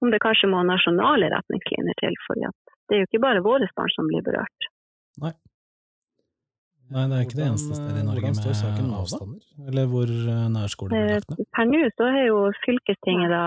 [0.03, 2.15] om det kanskje må nasjonale retningslinjer til.
[2.27, 4.71] For det er jo ikke bare våre barn som blir berørt.
[5.23, 5.31] Nei,
[6.93, 9.45] Nei, det er ikke det eneste stedet i Norge med avstander.
[9.69, 11.47] Eller hvor eh, nærskole blir Eh, lagt ned.
[11.57, 13.45] Per nå så har jo fylkestinget da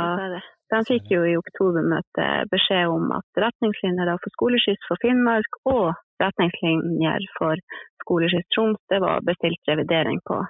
[0.69, 7.25] De fikk jo i oktobermøtet beskjed om at retningslinjer for skoleskyss for Finnmark og retningslinjer
[7.39, 7.63] for
[8.03, 10.43] skoleskyss Troms, det var bestilt revidering på.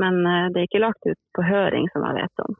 [0.00, 2.56] Men eh, det er ikke lagt ut på høring, som jeg vet om.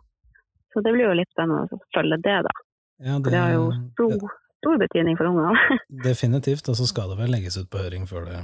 [0.72, 2.54] Så det blir jo litt spennende å følge det, da.
[3.02, 5.78] Ja, For det har jo stor, stor betydning for ungene.
[6.08, 8.42] Definitivt, og så skal det vel legges ut på høring før det,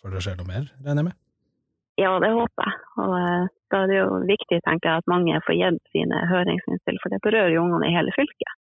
[0.00, 1.18] før det skjer noe mer, regner jeg med?
[1.96, 2.80] Ja, det håper jeg.
[3.02, 7.00] Og eh, da er det jo viktig tenker jeg, at mange får gitt sine høringsinnspill,
[7.02, 8.60] for det berører jo ungene i hele fylket.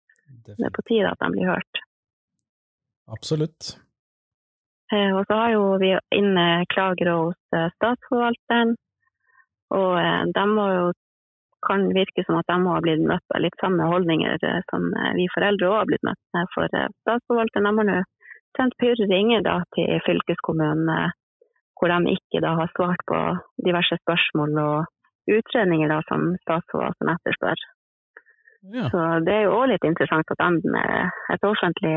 [0.47, 1.81] Det er på tide at de blir hørt.
[3.11, 3.73] Absolutt.
[4.91, 7.39] Eh, og så har jo vi inne klager hos
[7.77, 8.75] Statsforvalteren,
[9.77, 10.45] og eh, de
[10.75, 10.91] jo
[11.61, 15.11] kan virke som at de har blitt møtt av litt samme holdninger eh, som eh,
[15.17, 16.49] vi foreldre òg har blitt møtt med.
[16.55, 17.99] For Statsforvalteren har nå
[18.57, 21.11] sendt purringer da, til fylkeskommunen
[21.81, 23.19] hvor de ikke da har svart på
[23.65, 27.63] diverse spørsmål og utredninger da, som Statsforvalteren etterspør.
[28.75, 28.89] Ja.
[28.93, 31.95] Så det er jo òg litt interessant at de er et offentlig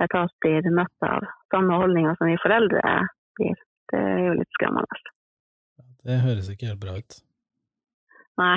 [0.00, 2.82] etat blir møtt av samme holdninger som vi foreldre
[3.36, 3.60] blir.
[3.92, 5.00] Det er jo litt skremmende.
[6.08, 7.18] Det høres ikke helt bra ut.
[8.40, 8.56] Nei.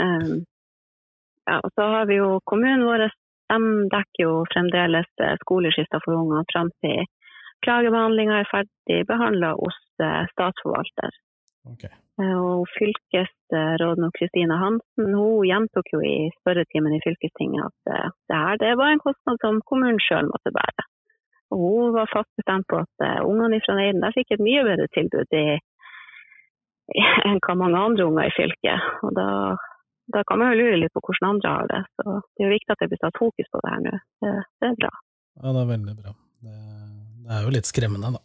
[0.00, 0.32] um,
[1.48, 3.06] ja, og så har vi jo kommunen vår.
[3.52, 3.58] De
[3.92, 7.04] dekker jo fremdeles eh, skoleskifter for unger fram til
[7.62, 11.14] klagebehandlinga er ferdig behandla hos eh, statsforvalter.
[11.70, 11.84] Ok.
[11.86, 18.60] Eh, Og fylkesråden Kristina Hansen hun gjentok jo i spørretimen i fylkestinget at det her
[18.64, 20.88] det var en kostnad som kommunen sjøl måtte bære.
[21.54, 24.90] Og hun var fast bestemt på at ungene fra Neiden der fikk et mye bedre
[24.96, 25.46] tilbud i,
[26.94, 28.90] enn hva mange andre unger i fylket.
[29.06, 29.28] Og da,
[30.14, 31.82] da kan man jo lure litt på hvordan andre har det.
[31.98, 33.98] Så det er jo viktig at det blir tatt fokus på det her nå.
[34.22, 34.32] Det,
[34.62, 34.92] det er bra.
[35.36, 36.16] Ja, det er veldig bra.
[36.46, 36.56] Det,
[37.26, 38.22] det er jo litt skremmende, da.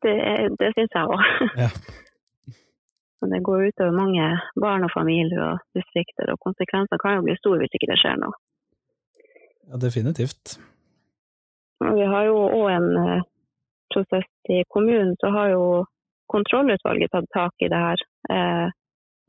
[0.00, 0.14] Det,
[0.60, 1.26] det syns jeg òg.
[1.64, 1.72] Ja.
[3.20, 4.26] Men det går utover mange
[4.56, 8.16] barn og familier og distrikter, og konsekvensene kan jo bli store hvis ikke det skjer
[8.22, 8.32] noe.
[9.68, 10.54] ja, definitivt.
[11.84, 13.26] Og Vi har jo òg en eh,
[13.92, 15.64] prosess i kommunen, så har jo
[16.32, 18.04] kontrollutvalget tatt tak i det her.
[18.30, 18.68] Eh,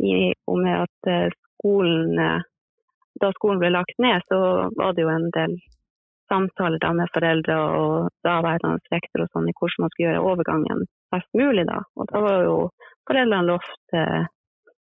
[0.01, 0.13] i,
[0.49, 2.47] og med at eh, skolen eh,
[3.21, 4.37] Da skolen ble lagt ned, så
[4.73, 5.51] var det jo en del
[6.31, 10.85] samtaler da med foreldre og daværende rektor og sånn i hvordan man skulle gjøre overgangen
[11.13, 11.65] best mulig.
[11.67, 11.81] da.
[11.99, 12.55] Og da var jo
[13.09, 14.23] foreldrene lovt eh,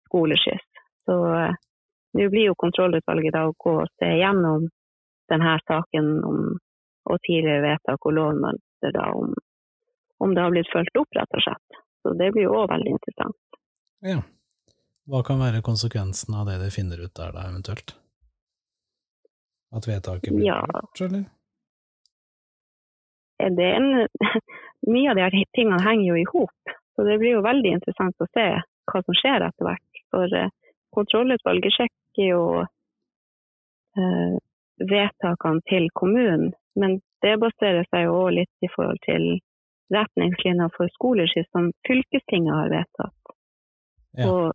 [0.10, 0.66] skoleskyss.
[1.06, 1.56] Så eh,
[2.18, 4.68] nå blir jo kontrollutvalget da å gå og se gjennom
[5.32, 6.42] denne saken om,
[7.06, 9.34] og tidligere vedtak og lovmønster da, om,
[10.26, 11.85] om det har blitt fulgt opp, rett og slett.
[12.06, 13.38] Så det blir jo òg veldig interessant.
[14.06, 14.20] Ja.
[15.10, 17.96] Hva kan være konsekvensen av det de finner ut der, da, eventuelt?
[19.74, 20.60] At vedtaket blir Ja.
[20.70, 21.24] gjort, eller?
[23.42, 23.90] Er det en,
[24.94, 28.22] mye av de her tingene henger jo i hop, så det blir jo veldig interessant
[28.22, 28.46] å se
[28.92, 30.02] hva som skjer etter hvert.
[30.14, 30.54] For eh,
[30.96, 32.44] kontrollutvalget sjekker jo
[33.98, 34.38] eh,
[34.94, 39.28] vedtakene til kommunen, men det baserer seg jo litt i forhold til
[39.94, 43.34] retningslinjer for skoleskyss som fylkestinget har vedtatt.
[44.18, 44.30] Ja.
[44.32, 44.54] Og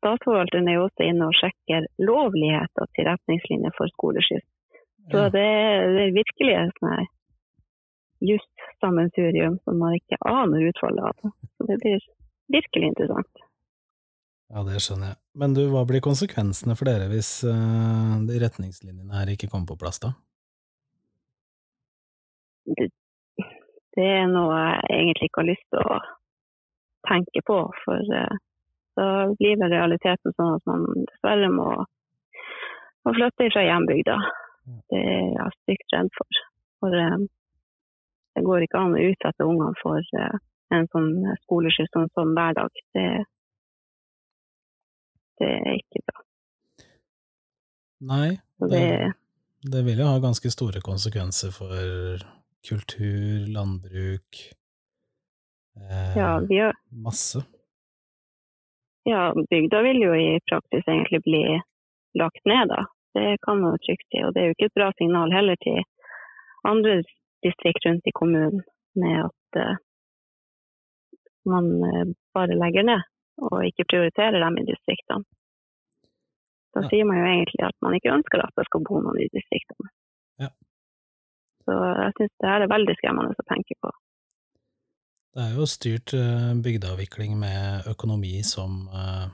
[0.00, 4.46] statsforvalteren er jo også inne og sjekker lovligheten til retningslinjer for skoleskyss.
[5.10, 5.28] Så Ja.
[5.34, 5.48] det,
[5.96, 7.08] det er virkelig et sånn
[8.22, 11.32] jussammensurium som man ikke aner utfallet av.
[11.58, 12.04] Så det blir
[12.54, 13.42] virkelig interessant.
[14.52, 15.16] ja, det skjønner jeg.
[15.34, 19.78] Men du, hva blir konsekvensene for dere hvis uh, de retningslinjene her ikke kommer på
[19.80, 20.12] plass, da?
[23.92, 25.98] Det, det er noe jeg egentlig ikke har lyst til å
[27.08, 28.38] tenke på, for eh,
[28.98, 31.68] da blir vel realiteten sånn at man dessverre må,
[33.04, 34.16] må flytte fra hjembygda.
[34.92, 36.42] Det er jeg stygt redd for.
[36.82, 37.20] For eh,
[38.36, 40.36] det går ikke an å utsette ungene for eh,
[40.72, 41.10] en sånn
[41.44, 42.82] skoleskyss sånn, sånn hver dag.
[42.96, 43.06] Det,
[45.42, 46.22] det er ikke bra.
[48.12, 48.28] Nei,
[48.58, 49.10] det, det,
[49.72, 52.22] det vil jo ha ganske store konsekvenser for
[52.68, 54.38] kultur, landbruk
[55.76, 57.42] eh, ja, har, Masse.
[59.04, 61.42] ja, bygda vil jo i praksis egentlig bli
[62.20, 62.84] lagt ned, da.
[63.14, 64.20] Det kan man jo trygt si.
[64.24, 65.82] Og det er jo ikke et bra signal heller til
[66.68, 67.02] andre
[67.44, 68.62] distrikt rundt i kommunen
[68.96, 69.76] med at eh,
[71.48, 72.06] man eh,
[72.36, 73.02] bare legger ned
[73.42, 75.24] og ikke prioriterer dem i distriktene.
[76.72, 76.88] Da Ja.
[76.88, 79.90] sier man jo egentlig at man ikke ønsker at det skal bo noen i distriktene.
[80.40, 80.48] Ja.
[81.66, 83.92] Så jeg syns det her er veldig skremmende å tenke på.
[85.32, 89.30] Det er jo styrt eh, bygdeavvikling med økonomi som eh,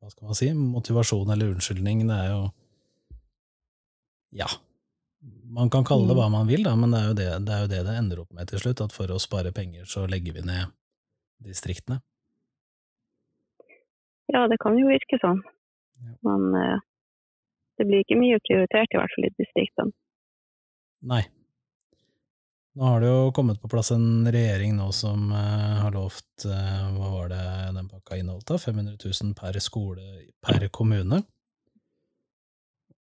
[0.00, 2.06] hva skal man si, motivasjon eller unnskyldning.
[2.08, 2.42] Det er jo
[4.40, 4.48] ja.
[5.50, 6.20] Man kan kalle det Mm.
[6.22, 8.20] hva man vil, da, men det er, jo det, det er jo det det ender
[8.22, 8.80] opp med til slutt.
[8.80, 10.70] At for å spare penger, så legger vi ned
[11.44, 12.00] distriktene.
[14.30, 15.42] Ja, det kan jo virke sånn.
[16.24, 16.78] Men eh,
[17.78, 19.92] det blir ikke mye prioritert, i hvert fall i distriktene.
[21.02, 21.22] Nei.
[22.76, 26.90] Nå har det jo kommet på plass en regjering nå som uh, har lovt uh,
[26.94, 27.40] Hva var det
[27.76, 28.58] den pakka inneholdt, da?
[28.62, 30.04] 500 000 per skole
[30.44, 31.22] per kommune.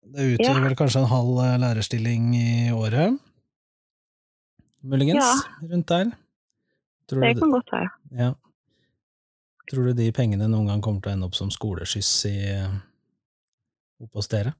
[0.08, 0.64] Det utgjør Ja.
[0.64, 3.18] vel kanskje en halv eh, lærerstilling i året?
[4.88, 6.14] Muligens, rundt der?
[7.12, 7.90] Tror Det du, kan godt være.
[8.22, 8.30] ja.
[9.68, 12.38] Tror du de pengene noen gang kommer til å ende opp som skoleskyss i,
[14.00, 14.54] oppe hos dere?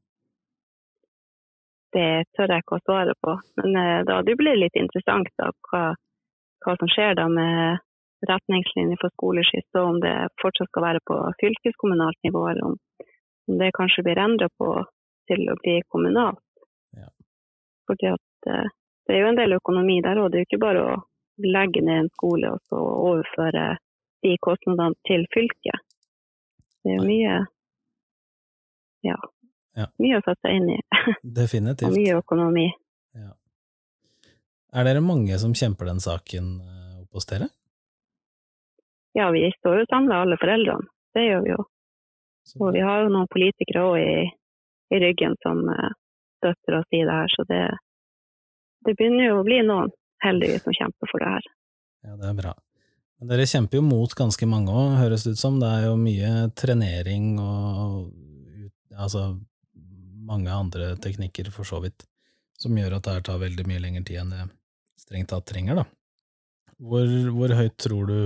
[1.98, 3.34] Det tør jeg ikke å svare på.
[3.62, 5.84] Men eh, da det blir litt interessant da, hva,
[6.66, 7.84] hva som skjer da med
[8.28, 12.78] retningslinjer for skoleskyss, og om det fortsatt skal være på fylkeskommunalt nivå, eller om,
[13.50, 14.72] om det kanskje blir endret på
[15.30, 16.44] til å bli kommunalt.
[16.98, 17.10] Ja.
[17.90, 18.74] Fordi at eh,
[19.08, 20.96] det er jo en del økonomi der, og det er jo ikke bare å
[21.44, 23.68] legge ned en skole og så overføre
[24.26, 25.86] de kostnadene til fylket.
[26.84, 27.38] Det er jo mye
[29.06, 29.18] ja,
[29.78, 29.86] Ja.
[30.02, 30.78] mye å sette seg inn i,
[31.42, 31.90] Definitivt.
[31.92, 32.66] og mye økonomi.
[33.18, 33.32] Ja.
[34.78, 37.48] Er dere mange som kjemper den saken eh, oppe hos dere?
[39.18, 41.62] Ja, vi står jo samla alle foreldrene, det gjør vi jo.
[42.48, 44.28] Så Og vi har jo noen politikere òg i,
[44.94, 45.94] i ryggen som eh,
[46.42, 47.64] støtter oss i det her, så det,
[48.86, 49.94] det begynner jo å bli noen
[50.26, 51.50] heldigvis som kjemper for det her.
[52.08, 52.54] Ja, det er bra.
[53.18, 55.58] Men dere kjemper jo mot ganske mange òg, høres det ut som.
[55.62, 58.12] Det er jo mye trenering og
[58.94, 59.24] altså
[60.28, 62.06] mange andre teknikker, for så vidt,
[62.60, 64.48] som gjør at det her tar veldig mye lengre tid enn det
[65.00, 65.86] strengt tatt trenger, da.
[66.78, 68.20] Hvor, hvor høyt tror du,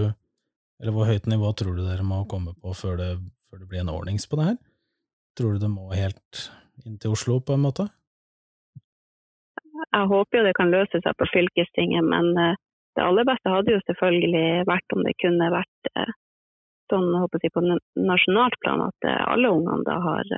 [0.81, 3.11] eller hvor høyt nivå tror du dere må komme på før det,
[3.47, 4.57] før det blir en ordnings på det her?
[5.37, 6.47] Tror du det må helt
[6.83, 7.87] inn til Oslo, på en måte?
[9.91, 12.57] Jeg håper jo det kan løse seg på fylkestinget, men eh,
[12.97, 16.13] det aller beste hadde jo selvfølgelig vært om det kunne vært eh,
[16.91, 17.63] sånn håper jeg, på
[18.03, 20.33] nasjonalt plan at eh, alle ungene da har,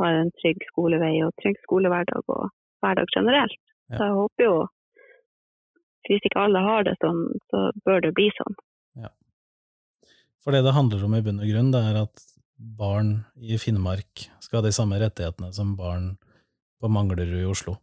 [0.00, 2.50] har en trygg skolevei og trygg skolehverdag og
[2.84, 3.60] hverdag generelt.
[3.90, 3.96] Ja.
[3.98, 4.58] Så jeg håper jo
[6.10, 7.20] hvis ikke alle har det sånn,
[7.52, 8.56] så bør det bli sånn.
[10.40, 12.22] For det det handler om i bunn og grunn, det er at
[12.56, 16.14] barn i Finnmark skal ha de samme rettighetene som barn
[16.80, 17.76] på Manglerud i Oslo,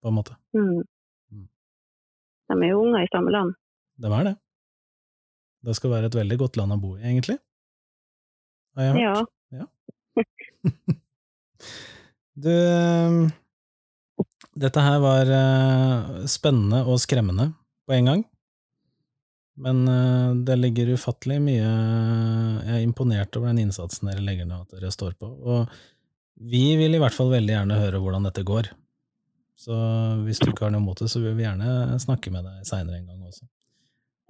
[0.00, 0.36] på en måte.
[0.56, 0.80] Mm.
[1.32, 1.48] Mm.
[2.48, 3.52] De er jo unger i samme land.
[4.00, 4.34] De er det.
[5.68, 7.36] Det skal være et veldig godt land å bo i, egentlig.
[8.78, 9.36] Har jeg hørt.
[9.60, 9.68] Ja.
[12.40, 14.24] Du, eh,
[14.60, 17.50] dette her var eh, spennende og skremmende
[17.86, 18.26] på en gang.
[19.60, 24.64] Men eh, det ligger ufattelig mye Jeg er imponert over den innsatsen dere legger ned,
[24.64, 25.28] at dere står på.
[25.28, 25.80] Og
[26.40, 28.70] vi vil i hvert fall veldig gjerne høre hvordan dette går.
[29.60, 29.76] Så
[30.24, 32.96] hvis du ikke har noe imot det, så vil vi gjerne snakke med deg seinere
[32.96, 33.44] en gang også.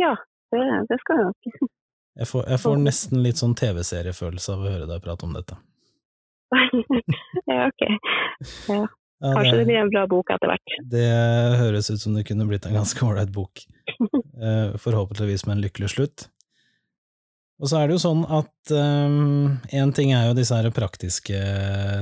[0.03, 0.17] ja,
[0.51, 1.69] det, det skal jeg nok.
[2.21, 5.55] Jeg får, jeg får nesten litt sånn TV-seriefølelse av å høre deg prate om dette.
[7.51, 7.85] Ja, ok.
[8.69, 8.81] Ja.
[9.21, 10.77] Ja, Kanskje det blir en bra bok etter hvert.
[10.89, 11.09] Det
[11.61, 13.67] høres ut som det kunne blitt en ganske ålreit bok.
[14.41, 16.23] Eh, Forhåpentligvis med en lykkelig slutt.
[17.61, 21.37] Og så er det jo sånn at én ting er jo disse her praktiske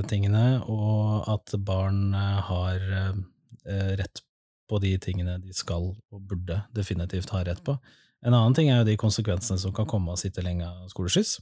[0.06, 4.22] tingene, og at barn eh, har uh, rett
[4.70, 7.74] på de tingene de skal og burde definitivt ha rett på.
[8.22, 10.86] En annen ting er jo de konsekvensene som kan komme av å sitte lenge av
[10.92, 11.38] skoleskyss.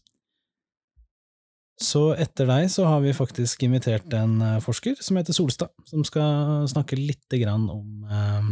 [1.76, 6.04] Så etter deg så har vi faktisk invitert en eh, forsker som heter Solstad, som
[6.08, 8.48] skal snakke lite grann om, eh,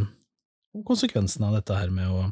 [0.76, 2.26] om konsekvensene av dette her med å,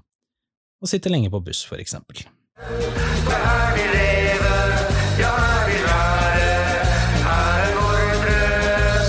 [0.85, 2.21] å sitte lenge på buss, for eksempel.
[2.61, 4.75] Her vi lever,
[5.23, 6.53] ja her vi være,
[7.25, 8.31] her er vår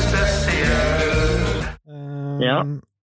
[0.08, 1.64] spesiell.
[1.92, 2.58] Eh, Ja.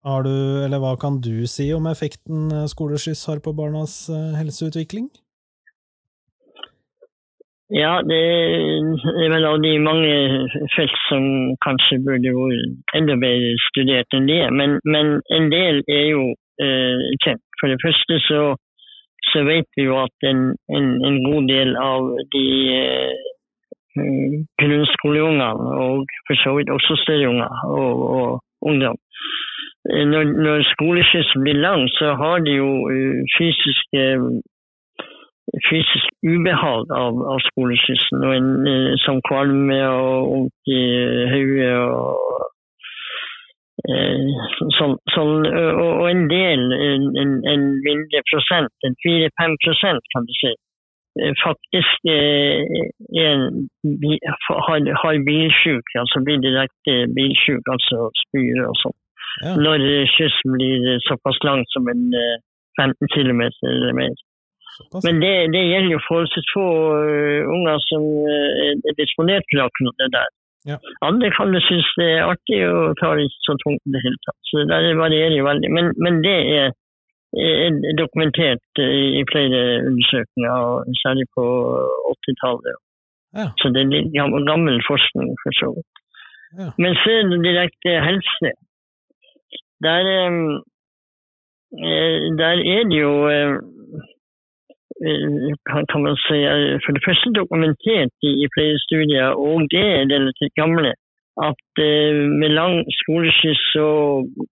[0.08, 0.32] Har du,
[0.64, 5.10] eller hva kan du si om effekten eh, skoleskyss har på barnas eh, helseutvikling?
[7.70, 8.18] Ja, det
[9.24, 10.12] er vel av de mange
[10.76, 11.24] felt som
[11.66, 14.46] kanskje burde vært enda bedre studert enn det.
[14.56, 16.22] Men, men en del er jo
[16.64, 17.44] eh, kjent.
[17.60, 18.42] For det første så,
[19.34, 22.08] så vet vi jo at en, en, en god del av
[22.38, 22.48] de
[22.78, 23.28] eh,
[24.64, 25.52] grunnskoleungene,
[25.84, 28.96] og for så vidt også større unger og, og ungdom,
[29.92, 34.14] eh, når, når skoleskyssen blir lang, så har de jo eh, fysiske
[35.70, 38.24] fysisk ubehag av, av skoleskyssen.
[38.26, 40.84] Og en, eh, som kvalme og vondt i
[41.32, 42.46] hodet og
[43.88, 44.30] eh,
[44.78, 50.54] sånn, sånn, og, en del, en, en, mindre prosent, en 4-5 prosent kan du si,
[51.22, 53.48] eh, faktisk er
[54.68, 58.98] har, har bilsjuk, altså blir direkte bilsjuk, altså spyr og sånn.
[59.46, 59.54] Ja.
[59.54, 59.84] Når
[60.16, 62.38] kysten blir såpass lang som en eh,
[62.78, 64.14] 15 km eller mer.
[65.06, 66.68] Men det, det gjelder jo forholdsvis få
[67.04, 68.02] øh, unger som
[68.34, 70.30] øh, er disponert for akkurat det der.
[70.70, 70.78] Ja.
[71.10, 74.02] Andre kan jo synes det er artig og tar det ikke så tungt i det
[74.06, 74.40] hele tatt.
[74.48, 75.70] Så det der varierer jo veldig.
[75.78, 76.68] Men, men det er,
[77.48, 80.74] er dokumentert i, i flere undersøkelser, og
[81.04, 81.46] særlig på
[82.12, 82.78] 80-tallet.
[83.40, 83.48] Ja.
[83.60, 86.04] Så det er litt gammel, gammel forskning for så vidt.
[86.60, 86.70] Ja.
[86.84, 88.52] Men så er det direkte helse.
[89.86, 90.34] Der, eh,
[91.88, 93.56] eh, der er det jo eh,
[93.96, 94.17] eh,
[95.92, 100.10] kan, man si, er for det første dokumentert i, i flere studier, og det er
[100.16, 100.94] relativt gamle,
[101.50, 103.88] at eh, med lang skoleskyss så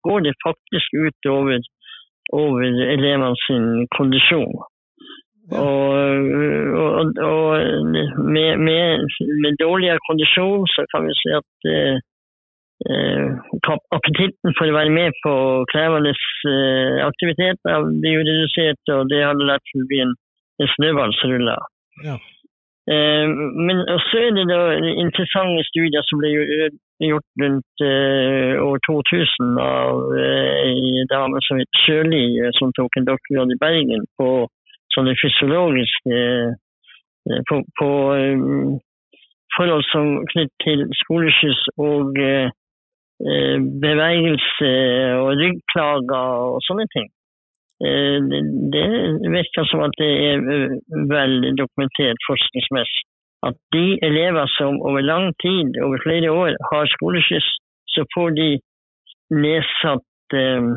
[0.05, 1.59] går det faktisk ut over,
[2.95, 3.65] elevene sin
[3.95, 4.55] kondisjon.
[5.51, 5.59] Ja.
[5.59, 5.91] Og,
[6.83, 7.47] og, og
[8.35, 8.87] med, med,
[9.43, 11.95] med dårligere kondisjon så kan vi si at eh,
[13.97, 15.33] appetitten for å være med på
[15.71, 16.13] krevende
[17.07, 20.15] aktiviteter blir redusert, og det har lett til å bli en,
[20.61, 21.67] en snøball som ruller.
[22.07, 22.15] Ja.
[22.93, 23.27] Eh,
[23.67, 23.77] men
[24.09, 24.61] så er det da
[25.05, 26.33] interessante studier som ble
[27.09, 32.99] gjort rundt eh, år 2000 av eh, en dame som het Sjøli, eh, som tok
[32.99, 34.27] en doktorgrad i Bergen på
[34.95, 38.43] sånne fysiologiske eh, på, på eh,
[39.55, 42.51] forhold som knyttet til skoleskyss og eh,
[43.29, 44.71] eh, bevegelse
[45.23, 47.09] og ryggplager og sånne ting.
[47.81, 48.19] Eh,
[48.73, 48.85] Det,
[49.37, 50.37] virker som at det er
[51.17, 53.03] veldig dokumentert forskningsmessig.
[53.47, 57.49] At de elever som over lang tid, over flere år, har skoleskyss,
[57.93, 58.49] så får de
[59.45, 60.69] nedsatt eh,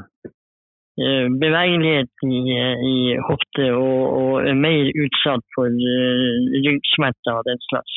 [1.02, 2.96] eh, bevegelighet i, eh, i
[3.28, 6.34] hofte og, og er mer utsatt for eh,
[6.66, 7.94] ryggsmerter og den slags.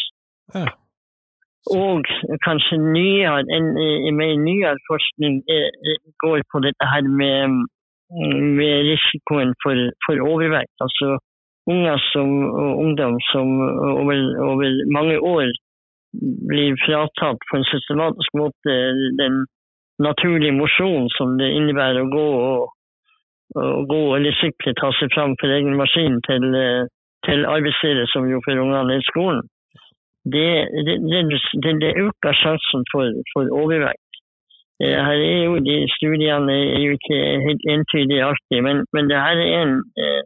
[0.56, 0.68] Ja.
[1.68, 2.06] Og
[2.45, 3.68] kanskje nyere, en,
[4.08, 7.66] en mer nyere forskning eh, eh, går på dette her med,
[8.60, 10.76] med risikoen for, for overvekt.
[10.86, 11.18] Altså
[11.70, 12.30] unger som,
[12.62, 13.47] og ungdom som
[14.01, 14.18] over,
[14.51, 15.51] over mange år
[16.49, 18.76] blir fratatt på en systematisk måte
[19.22, 19.45] den
[20.01, 22.74] naturlige mosjonen som det innebærer å gå og,
[23.62, 26.49] og gå eller sykle, ta seg fram for egen maskin til,
[27.28, 29.45] til arbeidsstedet som jo for ungene er skolen
[30.26, 31.22] det, det,
[31.64, 34.09] det, det øker sjansen for, for overvekt.
[34.84, 39.17] Eh, Her er jo de Studiene er jo ikke helt entydige alltid, men, men det
[39.25, 39.73] her er en
[40.03, 40.21] eh,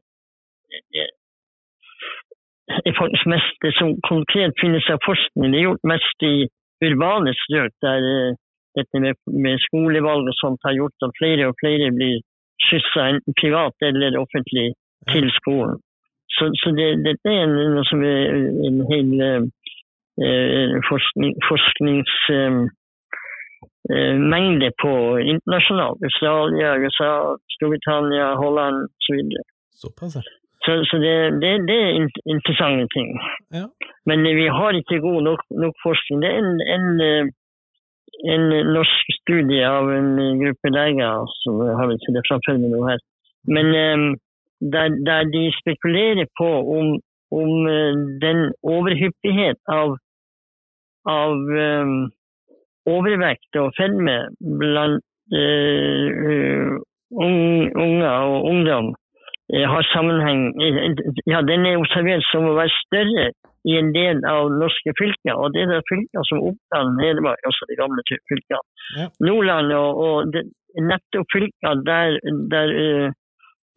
[0.97, 1.11] eh,
[2.87, 5.51] er mest det som konkret finnes av forskning.
[5.51, 6.35] Det er gjort mest i
[6.87, 8.35] urbane strøk, der eh,
[8.77, 9.13] dette med,
[9.45, 12.21] med skolevalg og sånt har gjort at flere og flere blir
[12.65, 14.67] skyssa enten privat eller offentlig
[15.11, 15.77] til skolen.
[16.35, 18.21] Så, så det, dette er en, noe som er
[18.69, 19.43] en hel eh,
[20.25, 20.69] eh,
[23.89, 25.99] forskning, forskningsmengde på internasjonalt.
[26.03, 29.15] Australia, USA, Storbritannia, Holland osv.
[29.29, 29.43] Ja.
[30.65, 33.09] Så, så det, det, det er interessante ting.
[33.51, 33.65] Ja.
[34.05, 36.21] Men eh, vi har ikke god nok, nok forskning.
[36.21, 37.25] Det er en, en, eh,
[38.33, 38.45] en
[38.77, 42.99] norsk studie av en eh, gruppe leger, som har vi det framfor meg nå her,
[43.55, 43.99] men eh,
[44.73, 46.87] der, der de spekulerer på om,
[47.31, 49.97] om eh, den overhyppighet av,
[51.03, 51.33] av
[51.65, 51.87] eh,
[52.89, 54.17] overvekt og fedme
[54.59, 55.03] blant
[55.33, 56.73] eh, eh,
[57.13, 58.91] unger og ungdom
[59.53, 60.51] eh, har sammenheng
[61.29, 63.31] Ja, den er observert som å være større
[63.63, 65.37] i en del av norske fylker.
[65.39, 68.59] Og det er fylker som Oppland, Hedmark, altså de gamle fylkene.
[68.97, 69.07] Ja.
[69.23, 70.43] Nordland og, og det,
[70.91, 72.17] nettopp fylker der,
[72.51, 72.73] der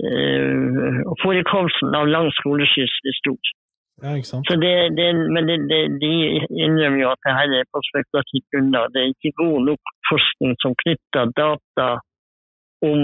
[0.02, 3.54] uh, forekomsten av lang skoleskyss er stor.
[4.02, 4.48] Ja, ikke sant.
[4.48, 6.12] Så det, det, men det, det, de
[6.64, 8.90] innrømmer jo at det her er på spekulativt grunnlag.
[8.92, 11.88] Det er ikke god nok forskning som knytter data
[12.90, 13.00] om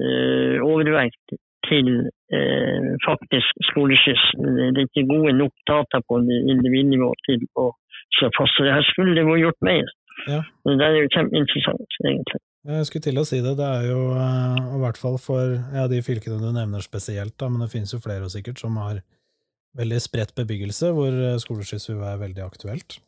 [0.00, 1.36] eh, overvekt
[1.68, 1.90] til
[2.32, 4.24] eh, faktisk skoleskyss.
[4.40, 7.68] Det er ikke gode nok data på individnivå til å
[8.16, 8.56] slå fast.
[8.56, 9.92] Så det her skulle det vært gjort mer.
[10.26, 10.40] Ja.
[10.66, 12.40] Det er jo kjempeinteressant, egentlig.
[12.68, 15.84] Jeg skulle til å si det, det er jo eh, i hvert fall for ja,
[15.90, 19.04] de fylkene du nevner spesielt, da, men det finnes jo flere og sikkert som har
[19.76, 22.98] veldig spredt bebyggelse, hvor eh, skoleskyss vil være veldig aktuelt.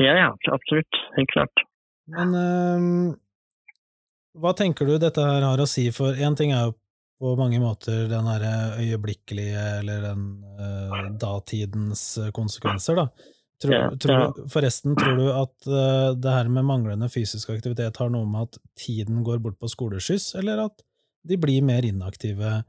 [0.00, 1.02] Ja, ja, absolutt.
[1.16, 1.64] Helt klart.
[2.10, 2.86] Men eh,
[4.42, 6.78] hva tenker du dette her har å si for Én ting er jo
[7.22, 8.42] på mange måter den her
[8.80, 10.24] øyeblikkelige, eller den
[10.58, 12.02] eh, datidens
[12.34, 13.06] konsekvenser, da.
[13.62, 14.46] Tror, Ja, tror, ja.
[14.50, 18.58] Forresten, tror du at eh, det her med manglende fysisk aktivitet har noe med at
[18.74, 20.82] tiden går bort på skoleskyss, eller at
[21.22, 22.64] de blir mer inaktive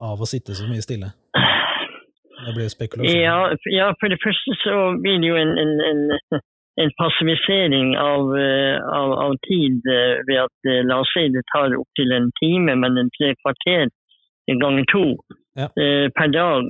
[0.00, 1.08] av å sitte så mye stille?
[2.46, 3.20] Det blir jo spekulasjon.
[3.20, 3.38] Ja,
[3.80, 6.00] ja, for det første så blir det jo en, en, en,
[6.82, 11.44] en passivisering av, eh, av, av tid eh, ved at eh, la oss si det
[11.52, 13.90] tar opptil en time, men en tre kvarter
[14.64, 15.04] ganger to
[15.58, 15.66] Ja.
[16.18, 16.62] per dag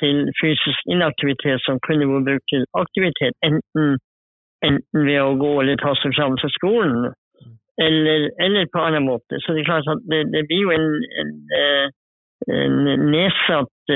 [0.00, 3.98] til fysisk inaktivitet som kunne vært brukt til aktivitet, enten,
[4.66, 7.10] enten ved å gå eller ta seg fram til skolen,
[7.86, 9.42] eller, eller på annen måte.
[9.42, 10.88] Så det er klart at det, det blir jo en,
[11.22, 11.34] en,
[12.54, 12.78] en
[13.10, 13.90] nedsatt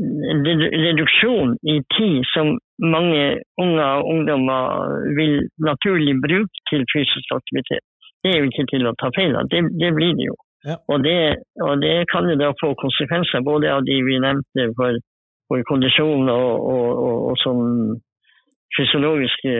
[0.00, 7.84] reduksjon i tid som mange unger og ungdommer vil naturlig bruke til fysisk aktivitet.
[8.22, 10.36] Det er jo ikke til å ta feil av, det, det blir det jo.
[10.64, 10.76] Ja.
[10.88, 14.98] Og, det, og det kan jo da få konsekvenser både av de vi nevnte for,
[15.50, 17.64] for kondisjon og, og, og, og sånn
[18.78, 19.52] fysiologiske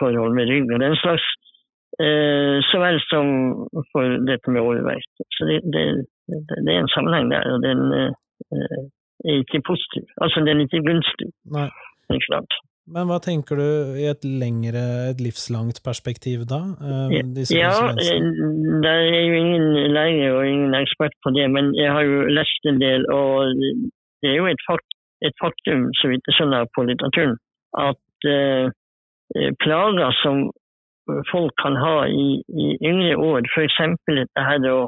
[0.00, 1.24] forhold med rygg og den slags,
[2.02, 3.30] eh, så vel som
[3.94, 5.24] for dette med overvekt.
[5.38, 5.84] Så det, det,
[6.28, 8.10] det er en sammenheng der, og den eh,
[8.52, 8.88] er
[9.24, 10.06] ikke positiv.
[10.22, 11.30] Altså den er ikke gunstig.
[11.50, 11.68] Nei.
[12.14, 12.54] Ikke sant?
[12.88, 16.60] Men hva tenker du i et lengre, et livslangt perspektiv da?
[16.80, 17.18] eh,
[17.52, 18.28] Ja, eh,
[18.84, 22.70] det er jo ingen lege og ingen ekspert på det, men jeg har jo lest
[22.70, 23.52] en del, og
[24.22, 24.88] det er jo et, fakt,
[25.20, 27.36] et faktum, så vidt jeg skjønner på litteraturen,
[27.76, 28.72] at eh,
[29.36, 30.48] eh, plager som
[31.28, 33.78] folk kan ha i, i yngre år, f.eks.
[34.08, 34.80] dette her å,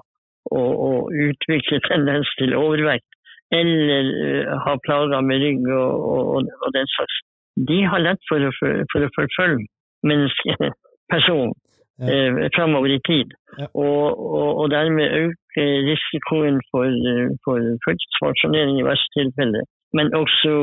[0.52, 0.90] å, å
[1.28, 3.08] utvikle tendens til overvekt,
[3.58, 4.04] eller
[4.50, 7.16] har ha plager med rygg og, og, og den slags,
[7.70, 9.66] de har lett for å, for, å forfølge
[10.10, 11.56] menneskepersonen
[12.00, 12.06] Ja.
[12.08, 13.28] eh, framover i tid.
[13.58, 13.66] Ja.
[13.74, 14.06] Og,
[14.60, 19.60] og, dermed øke risikoen for, eh, for fødselsfasjonering i verste tilfelle.
[19.96, 20.54] Men også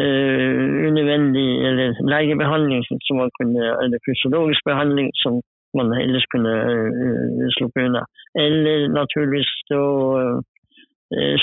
[0.00, 5.38] eh, unødvendig eller legebehandling som man kunne, eller fysiologisk behandling som
[5.78, 6.52] man ellers kunne
[7.46, 8.02] uh, på unna.
[8.44, 9.82] Eller naturligvis da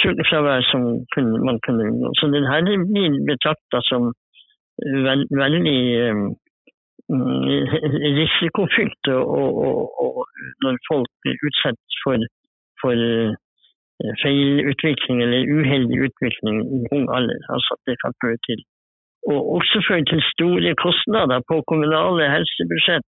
[0.02, 2.12] sykefravær som kunne, man kunne unngå.
[2.20, 2.62] Så den her
[2.92, 4.14] blir betrakta som
[5.08, 6.28] veld, veldig um,
[8.20, 10.16] risikofylt og, og, og
[10.64, 12.24] når folk blir utsatt for,
[12.82, 17.42] for eh, feilutvikling eller uheldig utvikling i ung alder.
[17.54, 18.64] Altså at det kan føre til
[19.32, 23.08] og også føre til store kostnader på kommunale helsebudsjett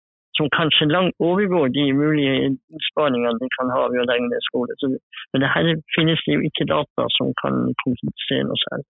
[0.40, 4.72] som kanskje langt overgår de mulige innsparingene de kan ha ved å legge ned skole.
[4.80, 4.88] Så,
[5.34, 5.68] men det her
[5.98, 8.88] finnes det jo ikke data som kan konkretisere noe særlig.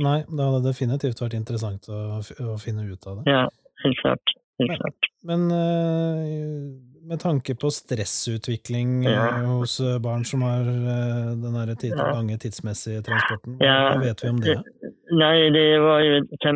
[0.00, 3.30] Nei, det hadde definitivt vært interessant å, å finne ut av det.
[3.36, 3.44] Ja,
[3.84, 4.34] helt klart.
[4.58, 5.06] Helt Men- klart.
[5.28, 6.22] Men eh,
[7.10, 9.26] med tanke på stressutvikling eh, Ja.
[9.50, 12.08] hos eh, barn som har den der tid, Ja.
[12.16, 13.98] lange tidsmessige transporten, hva, Ja.
[14.02, 14.56] vet vi om det?
[15.12, 16.48] Nei, det var jo et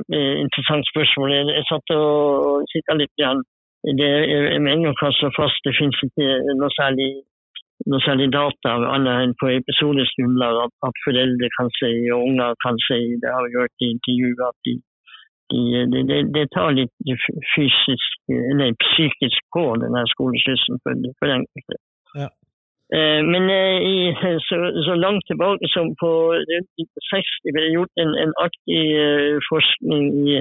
[0.45, 1.31] interessant spørsmål.
[1.53, 3.13] Jeg satt og kikka litt.
[3.19, 3.43] Igjen.
[3.83, 4.09] Det,
[4.55, 6.27] er mange altså fast det finnes ikke
[6.61, 7.09] noe særlig,
[7.91, 12.55] noe særlig data annet enn på episodisk grunnlag at, at foreldre kan si og unger
[12.65, 13.01] kan si.
[13.23, 14.75] Det har vi hørt i intervjuer at de,
[15.51, 15.63] de,
[15.95, 16.95] det, de, det tar litt
[17.57, 18.15] fysisk,
[18.61, 21.83] nei, psykisk på denne skoleslussen for, for enkelte.
[22.23, 22.31] Ja.
[22.97, 23.97] Eh, Men eh, i,
[24.47, 24.57] så,
[24.87, 30.09] så langt tilbake som på rundt 60 ble det gjort en, en artig eh, forskning
[30.29, 30.41] i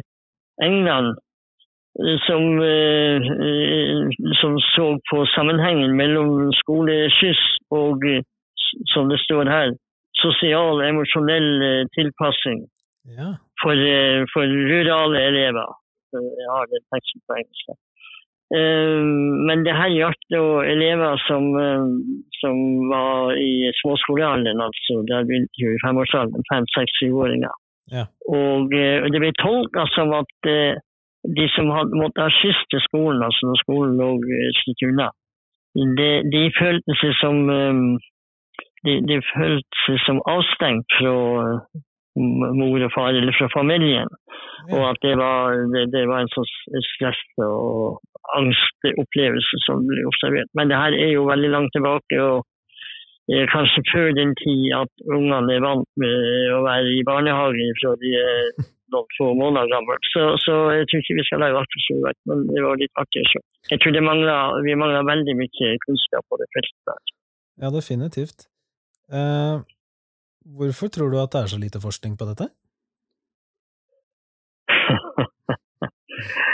[0.69, 1.15] England
[1.99, 3.15] som, eh,
[3.47, 4.09] eh,
[4.41, 8.23] som så på sammenhengen mellom skoleskyss og, eh,
[8.93, 9.73] som det står her,
[10.15, 12.67] sosial emosjonell tilpassing
[13.17, 13.35] Ja.
[13.61, 13.75] for,
[14.33, 15.67] for rurale elever.
[16.13, 17.71] Jeg har den teksten på engelsk.
[19.47, 20.35] Men det her gjaldt
[20.75, 21.43] elever som,
[22.41, 22.55] som
[22.89, 27.55] var i småskolealderen, altså der begynte jo i femårsalderen, fem, seks, syvåringer.
[27.91, 28.05] Ja.
[28.27, 30.51] Og det ble tolka som at
[31.23, 34.89] de som hadde måttet ha skyss til skolen, altså når skolen lå eh, et stykke
[34.93, 35.11] unna,
[35.75, 37.81] de, de følte seg som eh,
[38.87, 41.15] de, de følte seg som avstengt fra
[41.45, 41.81] eh,
[42.17, 44.09] mor og far eller fra familien.
[44.71, 46.49] Og at det var, det, det var en sånn
[46.93, 48.01] stress og
[48.37, 50.49] angstopplevelse som ble observert.
[50.57, 52.43] Men det her er jo veldig langt tilbake, og
[53.31, 57.95] eh, kanskje før den tid at ungene er vant med å være i barnehage fra
[58.03, 58.53] de er
[58.93, 59.99] noen få måneder gammel.
[60.13, 63.01] Så, så jeg tror ikke vi skal lage altfor stor vekt, men det var litt
[63.03, 63.43] artig å.
[63.71, 67.01] Jeg tror det mangler, vi mangler veldig mye kunnskap på det feltet der.
[67.61, 68.47] Ja, definitivt.
[69.11, 69.55] Eh,
[70.57, 72.49] hvorfor tror du at det er så lite forskning på dette?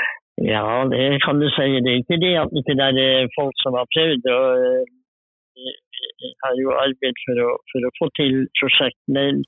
[0.53, 1.65] Ja, det kan du si.
[1.83, 4.23] Det er ikke det at ikke det er folk som har prøvd.
[4.37, 5.73] og eh,
[6.21, 9.01] Jeg har jo arbeidet for å, for å få til prosjekt.
[9.17, 9.41] Men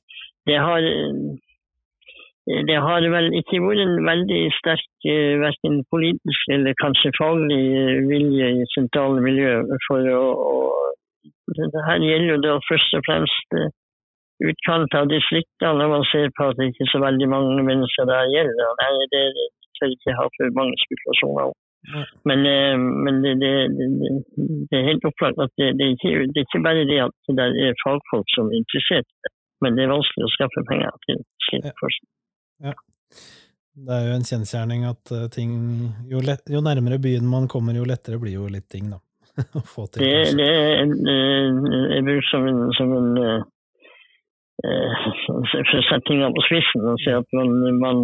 [0.50, 1.38] det har, eh,
[2.70, 8.00] det har vel ikke vært en veldig sterk eh, verken politisk eller kanskje faglig eh,
[8.10, 9.52] vilje i sentrale miljø
[9.86, 10.56] for å, å
[11.50, 13.70] det her gjelder jo da først og fremst eh,
[14.50, 18.10] utkant av distriktene, når man ser på at det ikke er så veldig mange mennesker
[18.10, 18.76] det her gjelder.
[18.82, 19.47] Nei, det, det
[19.82, 21.58] jeg ikke ha for mange spekulasjoner om.
[22.28, 22.45] Men,
[23.06, 24.14] men det, det, det,
[24.70, 27.34] det er helt opplagt at det, det, er ikke, det er ikke bare det at
[27.39, 29.34] det er fagfolk som er interessert det,
[29.64, 31.70] men det er vanskelig å skaffe penger til slik
[32.64, 32.74] Ja.
[33.80, 35.51] Det er jo en kjensgjerning at eh, ting
[36.10, 38.99] jo, lett, jo nærmere byen man kommer, jo lettere blir jo litt ting, da.
[39.60, 40.03] Å få til.
[40.03, 43.45] Det, det er en, eh, bruker som en, som en eh,
[45.53, 48.01] sette tingene på spissen og si at man, man,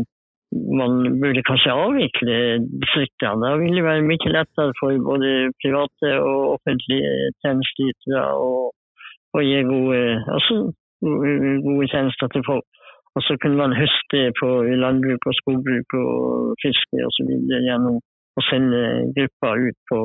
[0.79, 3.43] man burde kanskje avvikle distriktene.
[3.43, 7.11] Da vil det være mye lettere for både private og offentlige
[7.43, 10.01] tjenesteytere å gi gode,
[10.31, 10.61] altså,
[11.03, 12.84] gode tjenester til folk.
[13.15, 14.49] Og så kunne man høste på
[14.83, 17.29] landbruk og skogbruk og fiske osv.
[17.47, 17.99] gjennom
[18.35, 18.81] å sende
[19.15, 19.99] grupper ut på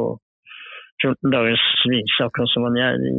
[1.03, 3.15] 14 dagers vis, akkurat som man gjør i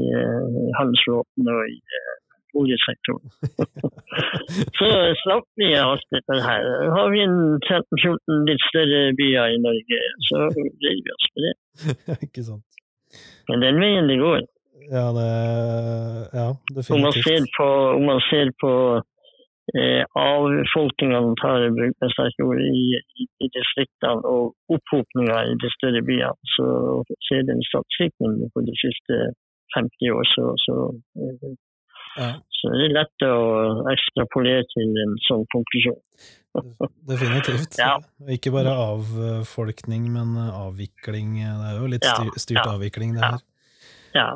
[0.62, 2.14] i handelsflåten og i uh,
[2.62, 3.32] oljesektoren.
[4.80, 4.88] så
[5.24, 6.68] slapp vi alt dette her.
[6.96, 11.54] Har vi en 13-14 litt større byer i Norge, så greier vi oss med det.
[12.28, 12.82] Ikke sant.
[13.50, 14.44] Men den veien det går.
[14.92, 15.30] Ja, det
[16.36, 16.48] Ja,
[16.96, 17.68] Om man ser på,
[17.98, 18.72] om man ser på
[19.78, 25.58] eh, avfolkningen, tar i bruk med sterke ord, i, i, i distriktene og opphopninga i
[25.62, 26.68] de større byene, så
[27.28, 29.20] ser den statistikken på de siste
[29.78, 30.78] 50 år, så, så,
[31.26, 31.52] eh,
[32.20, 33.36] Ja, så det er lett å
[33.88, 36.02] ekstrapolere til en sånn konklusjon.
[37.08, 37.78] definitivt.
[37.80, 37.94] Ja.
[38.36, 41.38] Ikke bare avfolkning, men avvikling.
[41.40, 43.46] Det er jo litt styr, styrt ja, avvikling, det her.
[44.18, 44.28] Ja.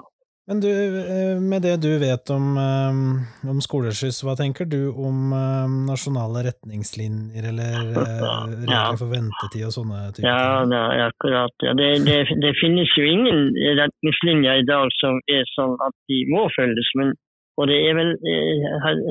[0.48, 5.34] Men du, eh, med det du vet om, eh, om skoleskyss, hva tenker du om
[5.34, 7.88] eh, nasjonale retningslinjer eller
[8.62, 10.76] regler for ventetid og sånne typer Ja, ting?
[10.78, 11.56] er akkurat.
[11.66, 11.74] Ja.
[11.80, 16.46] Det, det, det finnes jo ingen retningslinjer i dag som er sånn at de må
[16.54, 16.94] følges.
[17.02, 17.16] Men,
[17.58, 18.14] og det er vel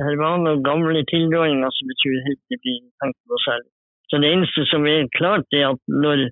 [0.06, 3.66] hervane noen gamle tilrådinger som betyr helt det blir tenkt på selv.
[4.06, 6.28] Så det eneste som er klart, er at når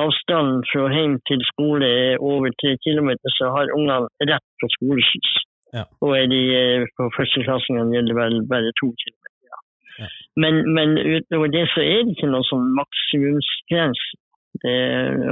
[0.00, 5.32] avstanden fra hjem til skole er over tre kilometer, så har ungene rett på skoleskyss.
[5.76, 5.84] Ja.
[6.04, 9.38] Og er de eh, på førsteklassingene gjelder vel bare to kilometer.
[9.50, 9.58] Ja.
[10.02, 10.08] Ja.
[10.42, 14.08] Men, men utover det så er det ikke noe sånn maksimumsgrense.
[14.62, 14.80] Det,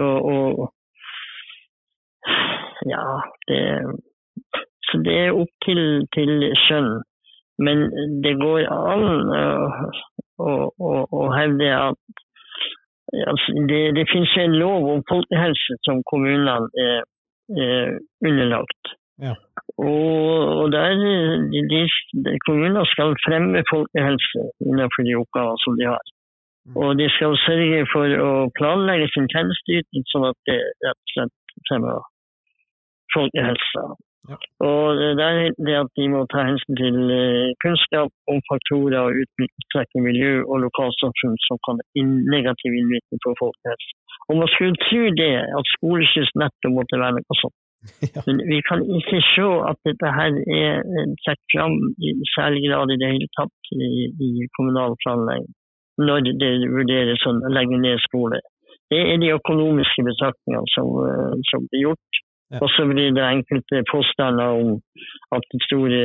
[0.00, 0.72] og, og
[2.88, 3.04] ja,
[3.48, 3.60] det
[4.88, 5.82] Så det er opp til,
[6.16, 6.30] til
[6.64, 6.88] skjønn.
[7.60, 7.84] Men
[8.24, 9.04] det går an
[9.36, 9.44] å,
[10.40, 12.24] å, å, å hevde at
[13.70, 16.56] det, det finnes en lov om folkehelse som kommunene
[16.86, 17.02] er,
[17.66, 17.98] er
[18.28, 18.94] underlagt.
[19.20, 19.34] Ja.
[19.78, 20.30] Og,
[20.60, 20.94] og der,
[21.52, 26.04] de, de, kommuner skal fremme folkehelse innenfor de oppgaver som de har.
[26.80, 31.54] Og de skal sørge for å planlegge sin tjenesteyting sånn at det rett og slett
[31.68, 32.06] fremmer
[33.14, 33.84] folkehelsa.
[34.28, 34.36] Ja.
[34.68, 39.16] Og det er det at de må ta hensyn til eh, kunnskap om faktorer og
[39.22, 42.04] uttrekk i miljø og lokalsamfunn som kan ha
[42.36, 43.90] negativ innvirkning på folkehelse.
[44.28, 47.58] Og man skulle tro det, at skoleskyss nettopp måtte være noe sånt.
[48.14, 48.20] Ja.
[48.26, 50.82] Men vi kan ikke se at dette her er
[51.24, 53.88] trukket fram i særlig grad i det hele tatt i,
[54.26, 55.48] i kommunal planlegging.
[56.08, 58.40] Når det vurderes å legge ned skole.
[58.92, 62.20] Det er de økonomiske betraktningene som, eh, som blir gjort.
[62.50, 62.58] Ja.
[62.64, 64.70] Og så blir det enkelte påstander om
[65.36, 66.00] at det, store,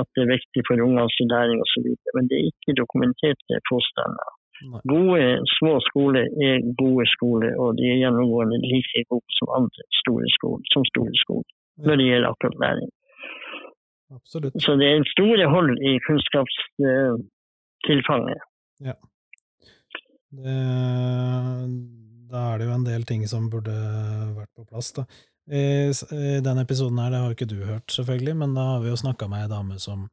[0.00, 1.86] at det er viktig for ungenes læring osv.
[2.16, 4.28] Men det er ikke dokumenterte påstander.
[4.70, 4.80] Nei.
[4.94, 5.24] Gode
[5.58, 10.64] små skoler er gode skoler, og de er gjennomgående like gode som andre store skoler,
[10.72, 11.50] som store skoler
[11.84, 12.90] når det gjelder akkurat læring.
[14.16, 14.54] Absolutt.
[14.62, 18.40] Så det er store hold i kunnskapstilfanget.
[20.34, 20.58] Det,
[22.30, 23.76] da er det jo en del ting som burde
[24.38, 25.02] vært på plass, da.
[25.44, 25.92] I,
[26.44, 29.00] denne episoden her, det har jo ikke du hørt, selvfølgelig, men da har vi jo
[29.00, 30.06] snakka med ei dame som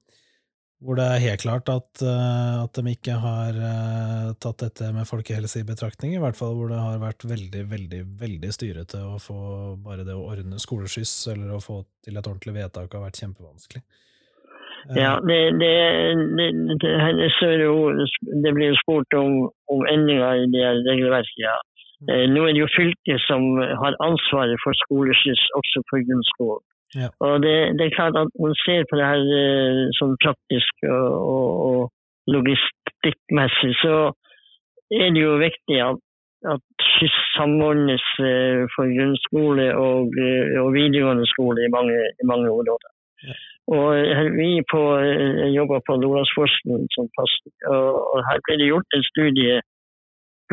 [0.82, 5.06] hvor det er helt klart at, eh, at de ikke har eh, tatt dette med
[5.06, 9.20] folkehelse i betraktning, i hvert fall hvor det har vært veldig, veldig, veldig styrete å
[9.22, 9.42] få
[9.86, 13.84] bare det å ordne skoleskyss eller å få til et ordentlig vedtak har vært kjempevanskelig.
[14.90, 15.74] Eh, Ja, det, det,
[16.40, 16.50] det,
[18.42, 19.38] det, blir jo spurt om,
[19.70, 21.46] om endringer i det regelverket.
[21.46, 21.60] Ja.
[22.10, 23.42] Eh, Nå er det jo fylket som
[23.84, 26.66] har ansvaret for skoleskyss også for grunnskolen.
[27.02, 27.08] Ja.
[27.26, 31.12] Og det, det er klart at man ser på det her eh, sånn praktisk og,
[31.34, 33.96] og, og logistikkmessig, så
[34.92, 36.02] er det jo viktig at,
[36.54, 40.18] at skyss samordnes eh, for grunnskole og,
[40.64, 42.92] og videregående skole i mange, i mange områder.
[43.72, 44.82] Og her, vi på,
[45.54, 49.62] jobber på Nordlandsforskning som passer, og, og her ble det gjort en studie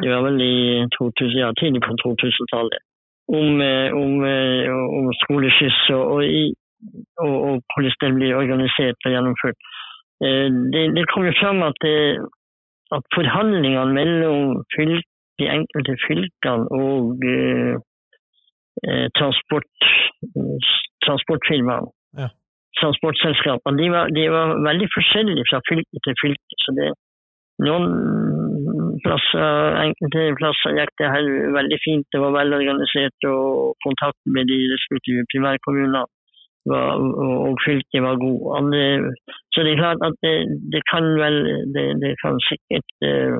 [0.02, 2.80] det var vel i 2000, ja, tidlig på 2000-tallet
[3.38, 6.04] om, eh, om, eh, om skoleskyss og,
[7.24, 9.58] og, og, hvordan det blir organisert og gjennomført.
[10.24, 11.80] Eh, Det, det kom jo fram at,
[12.96, 15.06] at forhandlingene mellom fylk,
[15.38, 17.76] de enkelte fylkene og eh,
[19.18, 19.70] transport,
[21.06, 22.28] transportfirmaene Ja.
[22.80, 26.54] transportselskapene, de var, de var veldig forskjellige fra fylke til fylke.
[26.64, 26.88] Så det,
[27.66, 27.86] noen
[29.86, 31.26] enkelte plasser gikk det her
[31.58, 36.02] veldig fint, det var velorganisert, og kontakten med de respektive primærkommunene
[36.70, 36.88] var,
[37.48, 38.40] og, fylket var god.
[38.58, 38.82] Andre,
[39.52, 40.34] så det er klart at det,
[40.74, 41.38] det kan vel,
[41.74, 43.38] det, det kan sikkert uh,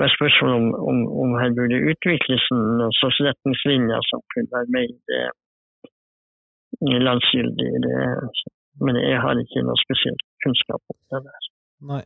[0.00, 3.18] være spørsmål om, om, om her burde utvikles noen slags
[4.10, 4.88] som kunne være mer
[7.08, 7.68] landsgyldig.
[8.84, 11.42] Men jeg har ikke noe spesielt kunnskap om det der.
[11.92, 12.04] Nei.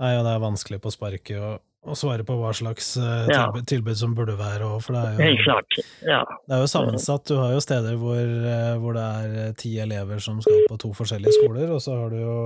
[0.00, 3.64] Nei, og det er vanskelig på sparket å, å svare på hva slags uh, tilbud,
[3.68, 5.80] tilbud som burde være, og for det er jo Helt klart.
[6.08, 6.20] Ja.
[6.48, 7.26] Det er jo sammensatt.
[7.28, 10.78] Du har jo steder hvor, uh, hvor det er eh, ti elever som skal på
[10.80, 12.38] to forskjellige skoler, og så har du jo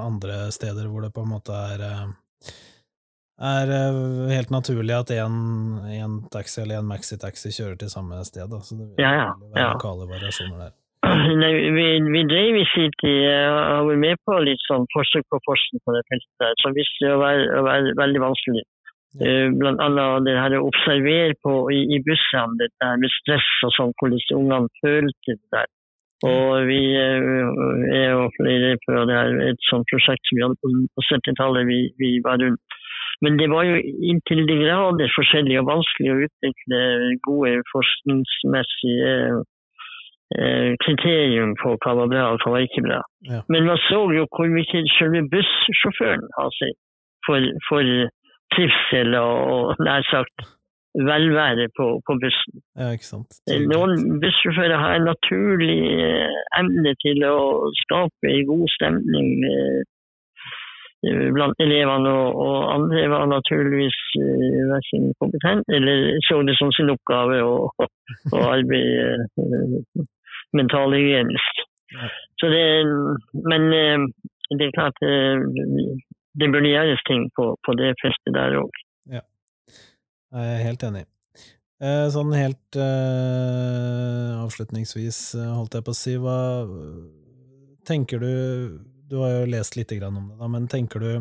[0.00, 2.08] andre steder hvor det på en måte er eh,
[3.38, 3.70] er
[4.32, 8.50] helt naturlig at en, taxi eller en maxitaxi kjører til samme sted.
[8.50, 8.58] Da.
[8.66, 9.68] Så det vil Ja, ja, ja.
[9.76, 10.74] lokale variasjoner der.
[11.38, 15.26] Nei, vi, vi drev i sin tid eh, har vært med på litt sånn forsøk
[15.32, 18.64] på forskning på det feltet der, som viste seg å være, være veldig vanskelig.
[19.24, 23.50] Eh, Blant annet det her å observere på i, i bussene, det der med stress
[23.66, 25.68] og sånn, hvordan ungene følte det der.
[26.28, 27.28] Og vi eh,
[27.94, 31.68] er jo flere på det her, et sånt prosjekt som vi hadde på på 70-tallet,
[31.70, 32.78] vi, vi var rundt.
[33.22, 33.78] Men det var jo
[34.10, 36.82] inntil de grader forskjellig og vanskelig å utvikle
[37.26, 39.14] gode forskningsmessige
[40.84, 42.98] kriterium på hva var bra og hva var ikke bra.
[43.28, 43.40] Ja.
[43.48, 46.76] Men man så jo hvor mye selve bussjåføren har seg
[47.26, 47.92] for, for
[48.54, 50.48] trivsel og, og nær sagt
[50.94, 52.56] velvære på, på bussen.
[52.80, 52.88] Ja.
[53.50, 57.38] Eh, Noen bussjåfører har en naturlig eh, evne til å
[57.84, 59.80] skape en god stemning eh,
[61.06, 66.72] eh, blant elevene, og, og andre var naturligvis eh, verken kompetente eller så det som
[66.74, 67.56] sin oppgave å
[68.56, 69.28] arbeide
[70.56, 71.62] mentalhygienisk.
[72.40, 72.64] Så det,
[73.48, 74.04] men eh,
[74.54, 75.40] det er klart eh,
[76.38, 78.82] det burde gjøres ting på, på det feltet der òg.
[80.28, 81.06] Jeg er helt enig.
[81.80, 85.20] Eh, Sånn helt uh, avslutningsvis,
[85.56, 86.38] holdt jeg på å si, hva
[87.88, 88.32] tenker du
[89.08, 91.12] Du har jo lest lite grann om det, da, men tenker du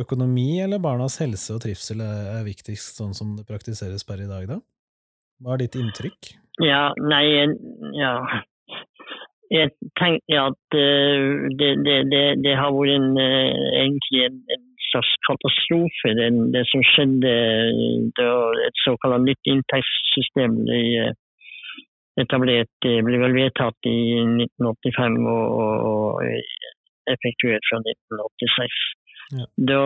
[0.00, 4.46] økonomi eller barnas helse og trivsel er viktigst, sånn som det praktiseres per i dag,
[4.48, 4.58] da?
[5.44, 6.30] Hva er ditt inntrykk?
[6.64, 7.24] Ja, nei,
[8.00, 8.12] ja.
[9.52, 13.52] Jeg tenker at eh, det, det, det, det har vært en, eh,
[13.84, 17.34] egentlig en, en slags katastrofe, det, det som skjedde
[18.18, 18.32] da
[18.66, 21.14] et såkalt nytt inntektssystem ble eh,
[22.24, 22.72] etablert.
[22.82, 25.56] Det ble vel vedtatt i 1985 og,
[25.92, 28.84] og effektuert fra 1986.
[29.36, 29.46] Ja.
[29.68, 29.80] Da,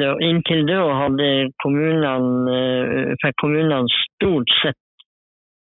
[0.00, 1.26] da, inntil da hadde
[1.62, 4.80] kommunene, eh, fikk kommunene stort sett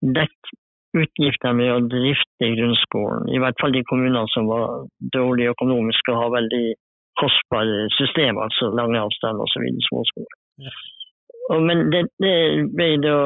[0.03, 0.61] dekket
[0.95, 3.29] utgifter med å drifte grunnskolen.
[3.35, 6.67] I hvert fall de kommunene som var dårlige økonomisk og har veldig
[7.21, 9.67] kostbare systemer, altså lange avstander osv.
[9.89, 10.37] småskoler.
[10.67, 10.75] Ja.
[11.61, 12.37] Men det, det
[12.73, 13.17] ble da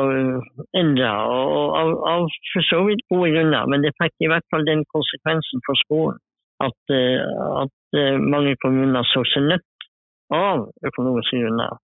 [0.81, 3.69] endra, av, av for så vidt gode grunner.
[3.71, 6.19] Men det fikk i hvert fall den konsekvensen for skolen
[6.67, 7.23] at, eh,
[7.63, 9.87] at eh, mange kommuner så seg nødt
[10.35, 11.79] av økonomiske grunner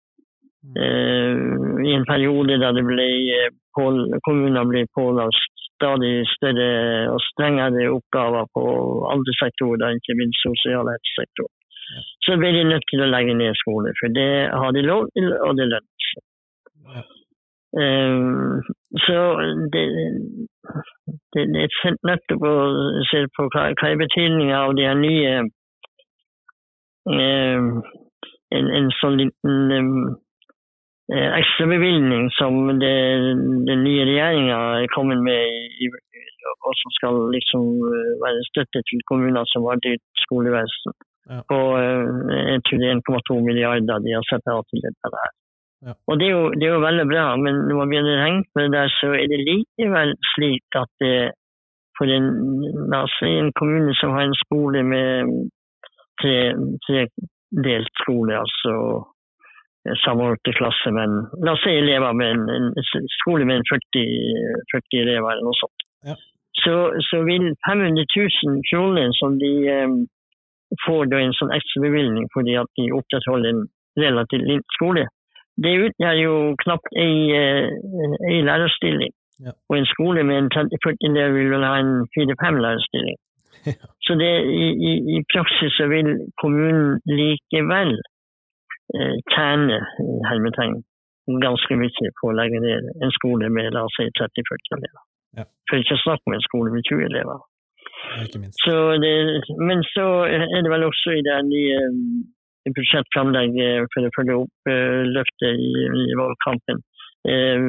[0.64, 3.07] i en periode der det ble
[3.38, 3.97] eh, pål,
[4.28, 6.70] kommuner ble pålagt stadig større
[7.11, 8.64] og strengere oppgaver på
[9.14, 11.49] andre sektorer, ikke minst sosial helsesektor.
[12.26, 15.28] Så ble de nødt til å legge ned skoler, for det har de lov til,
[15.47, 16.24] og det lønner seg.
[17.84, 18.18] Eh,
[19.03, 19.20] så
[19.74, 19.84] det,
[21.34, 22.55] det, det er nettopp å
[23.11, 25.34] se på hva, hva er betydningen av de her nye
[27.09, 27.72] eh,
[28.53, 29.89] en, en sånn liten eh,
[31.12, 32.95] ekstrabevilgning som det,
[33.68, 35.43] den nye regjeringa kommer med,
[35.84, 35.89] i,
[36.68, 40.95] og som skal liksom eh, være støtte til kommuner som har dyrt skolevesen.
[41.30, 41.39] Ja.
[41.49, 42.08] På eh,
[42.51, 45.32] jeg tror det er 1,2 milliarder de har satt av til dette her.
[45.84, 45.93] Ja.
[46.08, 48.43] Og det er, jo, det er jo veldig bra, men når man begynner å henge
[48.51, 51.16] på det der, så er det likevel slik at det
[51.97, 52.30] for en,
[53.20, 55.34] si en kommune som har en skole med
[56.22, 56.38] tre,
[56.88, 58.74] tredelt skole, altså
[59.89, 61.15] eh, klasse, men
[61.45, 64.05] la oss si elever med en, en skole med en 40,
[64.71, 65.88] 40 elever eller noe sånt.
[66.07, 66.15] Ja.
[66.63, 66.73] Så,
[67.09, 69.95] så vil 500 000 kroner som de eh,
[70.86, 73.65] får da en sånn ekstra bevilgning fordi at de opprettholder en
[73.99, 75.07] relativt liten skole,
[75.63, 79.13] det utgjør jo knapt ei, eh, ei lærerstilling.
[79.43, 79.53] Ja.
[79.69, 83.19] Og en skole med en 30-40 elever vil vel ha en 4-5 lærerstilling.
[83.63, 83.88] Ja.
[84.03, 86.09] Så det, i, i, i praksis så vil
[86.41, 87.93] kommunen likevel
[88.97, 90.81] eh, tjene i hermetegn
[91.43, 95.03] ganske mye på å legge ned en skole med la oss si 30-40 elever.
[95.39, 95.47] Ja.
[95.69, 97.43] For ikke å snakke om en skole med 20 elever.
[98.59, 99.13] Så det,
[99.63, 104.71] men så er det vel også i det nye eh, budsjettframlegget for å følge opp
[104.71, 105.71] eh, løftet i,
[106.11, 106.84] i valgkampen
[107.27, 107.59] eh,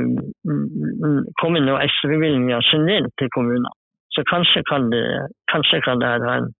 [1.41, 3.73] kommet noen ekstrabevilgninger generelt til kommunene.
[4.15, 5.05] Så kanskje kan det,
[5.51, 6.51] kanskje kan det ha en,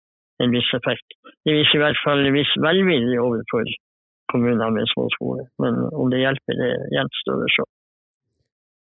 [0.43, 1.19] en viss effekt.
[1.47, 3.69] Det viser i hvert fall en viss velvilje overfor
[4.35, 5.47] kommuner med små skoler.
[5.63, 7.67] Men om det hjelper, det gjenstår å se.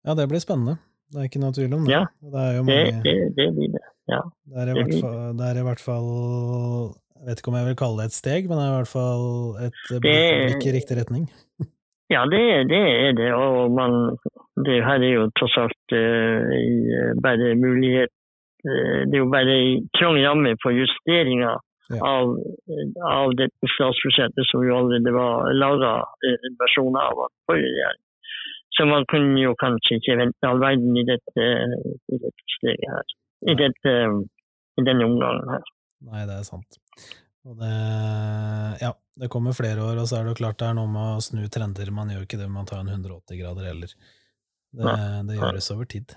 [0.06, 0.78] Ja, det blir spennende.
[1.12, 1.92] Det er ikke noe tvil om det.
[1.92, 3.82] Ja, Det er mange det, det blir det.
[4.10, 4.22] Ja.
[4.48, 6.08] Det er, blir- fall, det er i hvert fall
[7.20, 8.90] Jeg vet ikke om jeg vil kalle det et steg, men det er i hvert
[8.90, 9.26] fall
[9.66, 11.28] et blikk, i riktig retning.
[12.10, 12.40] Ja, det,
[12.72, 13.28] det er det.
[13.36, 14.16] Og man,
[14.66, 18.10] det her er jo tross alt uh, bare mulighet
[18.66, 19.54] eh, Det er jo bare
[19.96, 21.60] trang ramme på justeringer.
[22.00, 22.36] Av,
[23.08, 25.92] av dette statsbudsjettet som jo allerede var laga
[26.28, 28.02] en versjon av av forrige regjering.
[28.72, 31.48] Så man kunne jo kanskje ikke vente all verden i dette,
[32.08, 33.16] i dette steget her.
[33.42, 33.92] I, dette,
[34.80, 35.66] I denne omgangen her.
[36.08, 36.78] Nei, det er sant.
[37.44, 37.74] Og det
[38.80, 41.18] Ja, det kommer flere år, og så er det jo klart det er noe med
[41.18, 41.92] å snu trender.
[41.92, 43.94] Man gjør ikke det med å ta en 180 grader heller.
[44.72, 44.92] Det,
[45.28, 46.14] det gjøres over tid.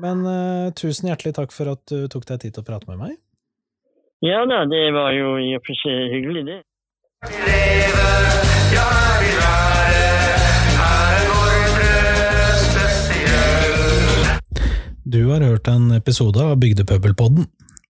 [0.00, 3.02] Men uh, tusen hjertelig takk for at du tok deg tid til å prate med
[3.02, 3.18] meg.
[4.20, 6.56] Ja da, det var jo i og for seg hyggelig, det.
[15.06, 17.46] Du har hørt en episode av Bygdepøbelpodden.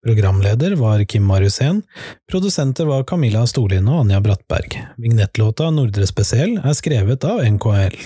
[0.07, 1.85] Programleder var Kim Mariussen,
[2.31, 4.74] produsenter var Camilla Storlien og Anja Brattberg.
[4.99, 8.03] Vignettlåta Nordre Spesiell er skrevet av NKL.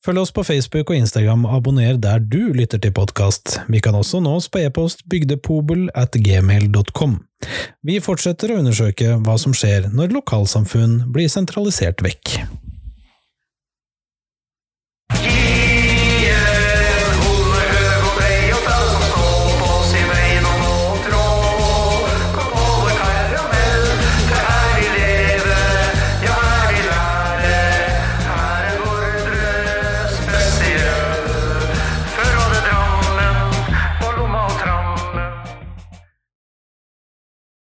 [0.00, 3.58] Følg oss på Facebook og Instagram abonner der du lytter til podkast.
[3.68, 7.18] Vi kan også nå oss på e-post bygdepobel at gmail.com.
[7.84, 12.38] Vi fortsetter å undersøke hva som skjer når lokalsamfunn blir sentralisert vekk.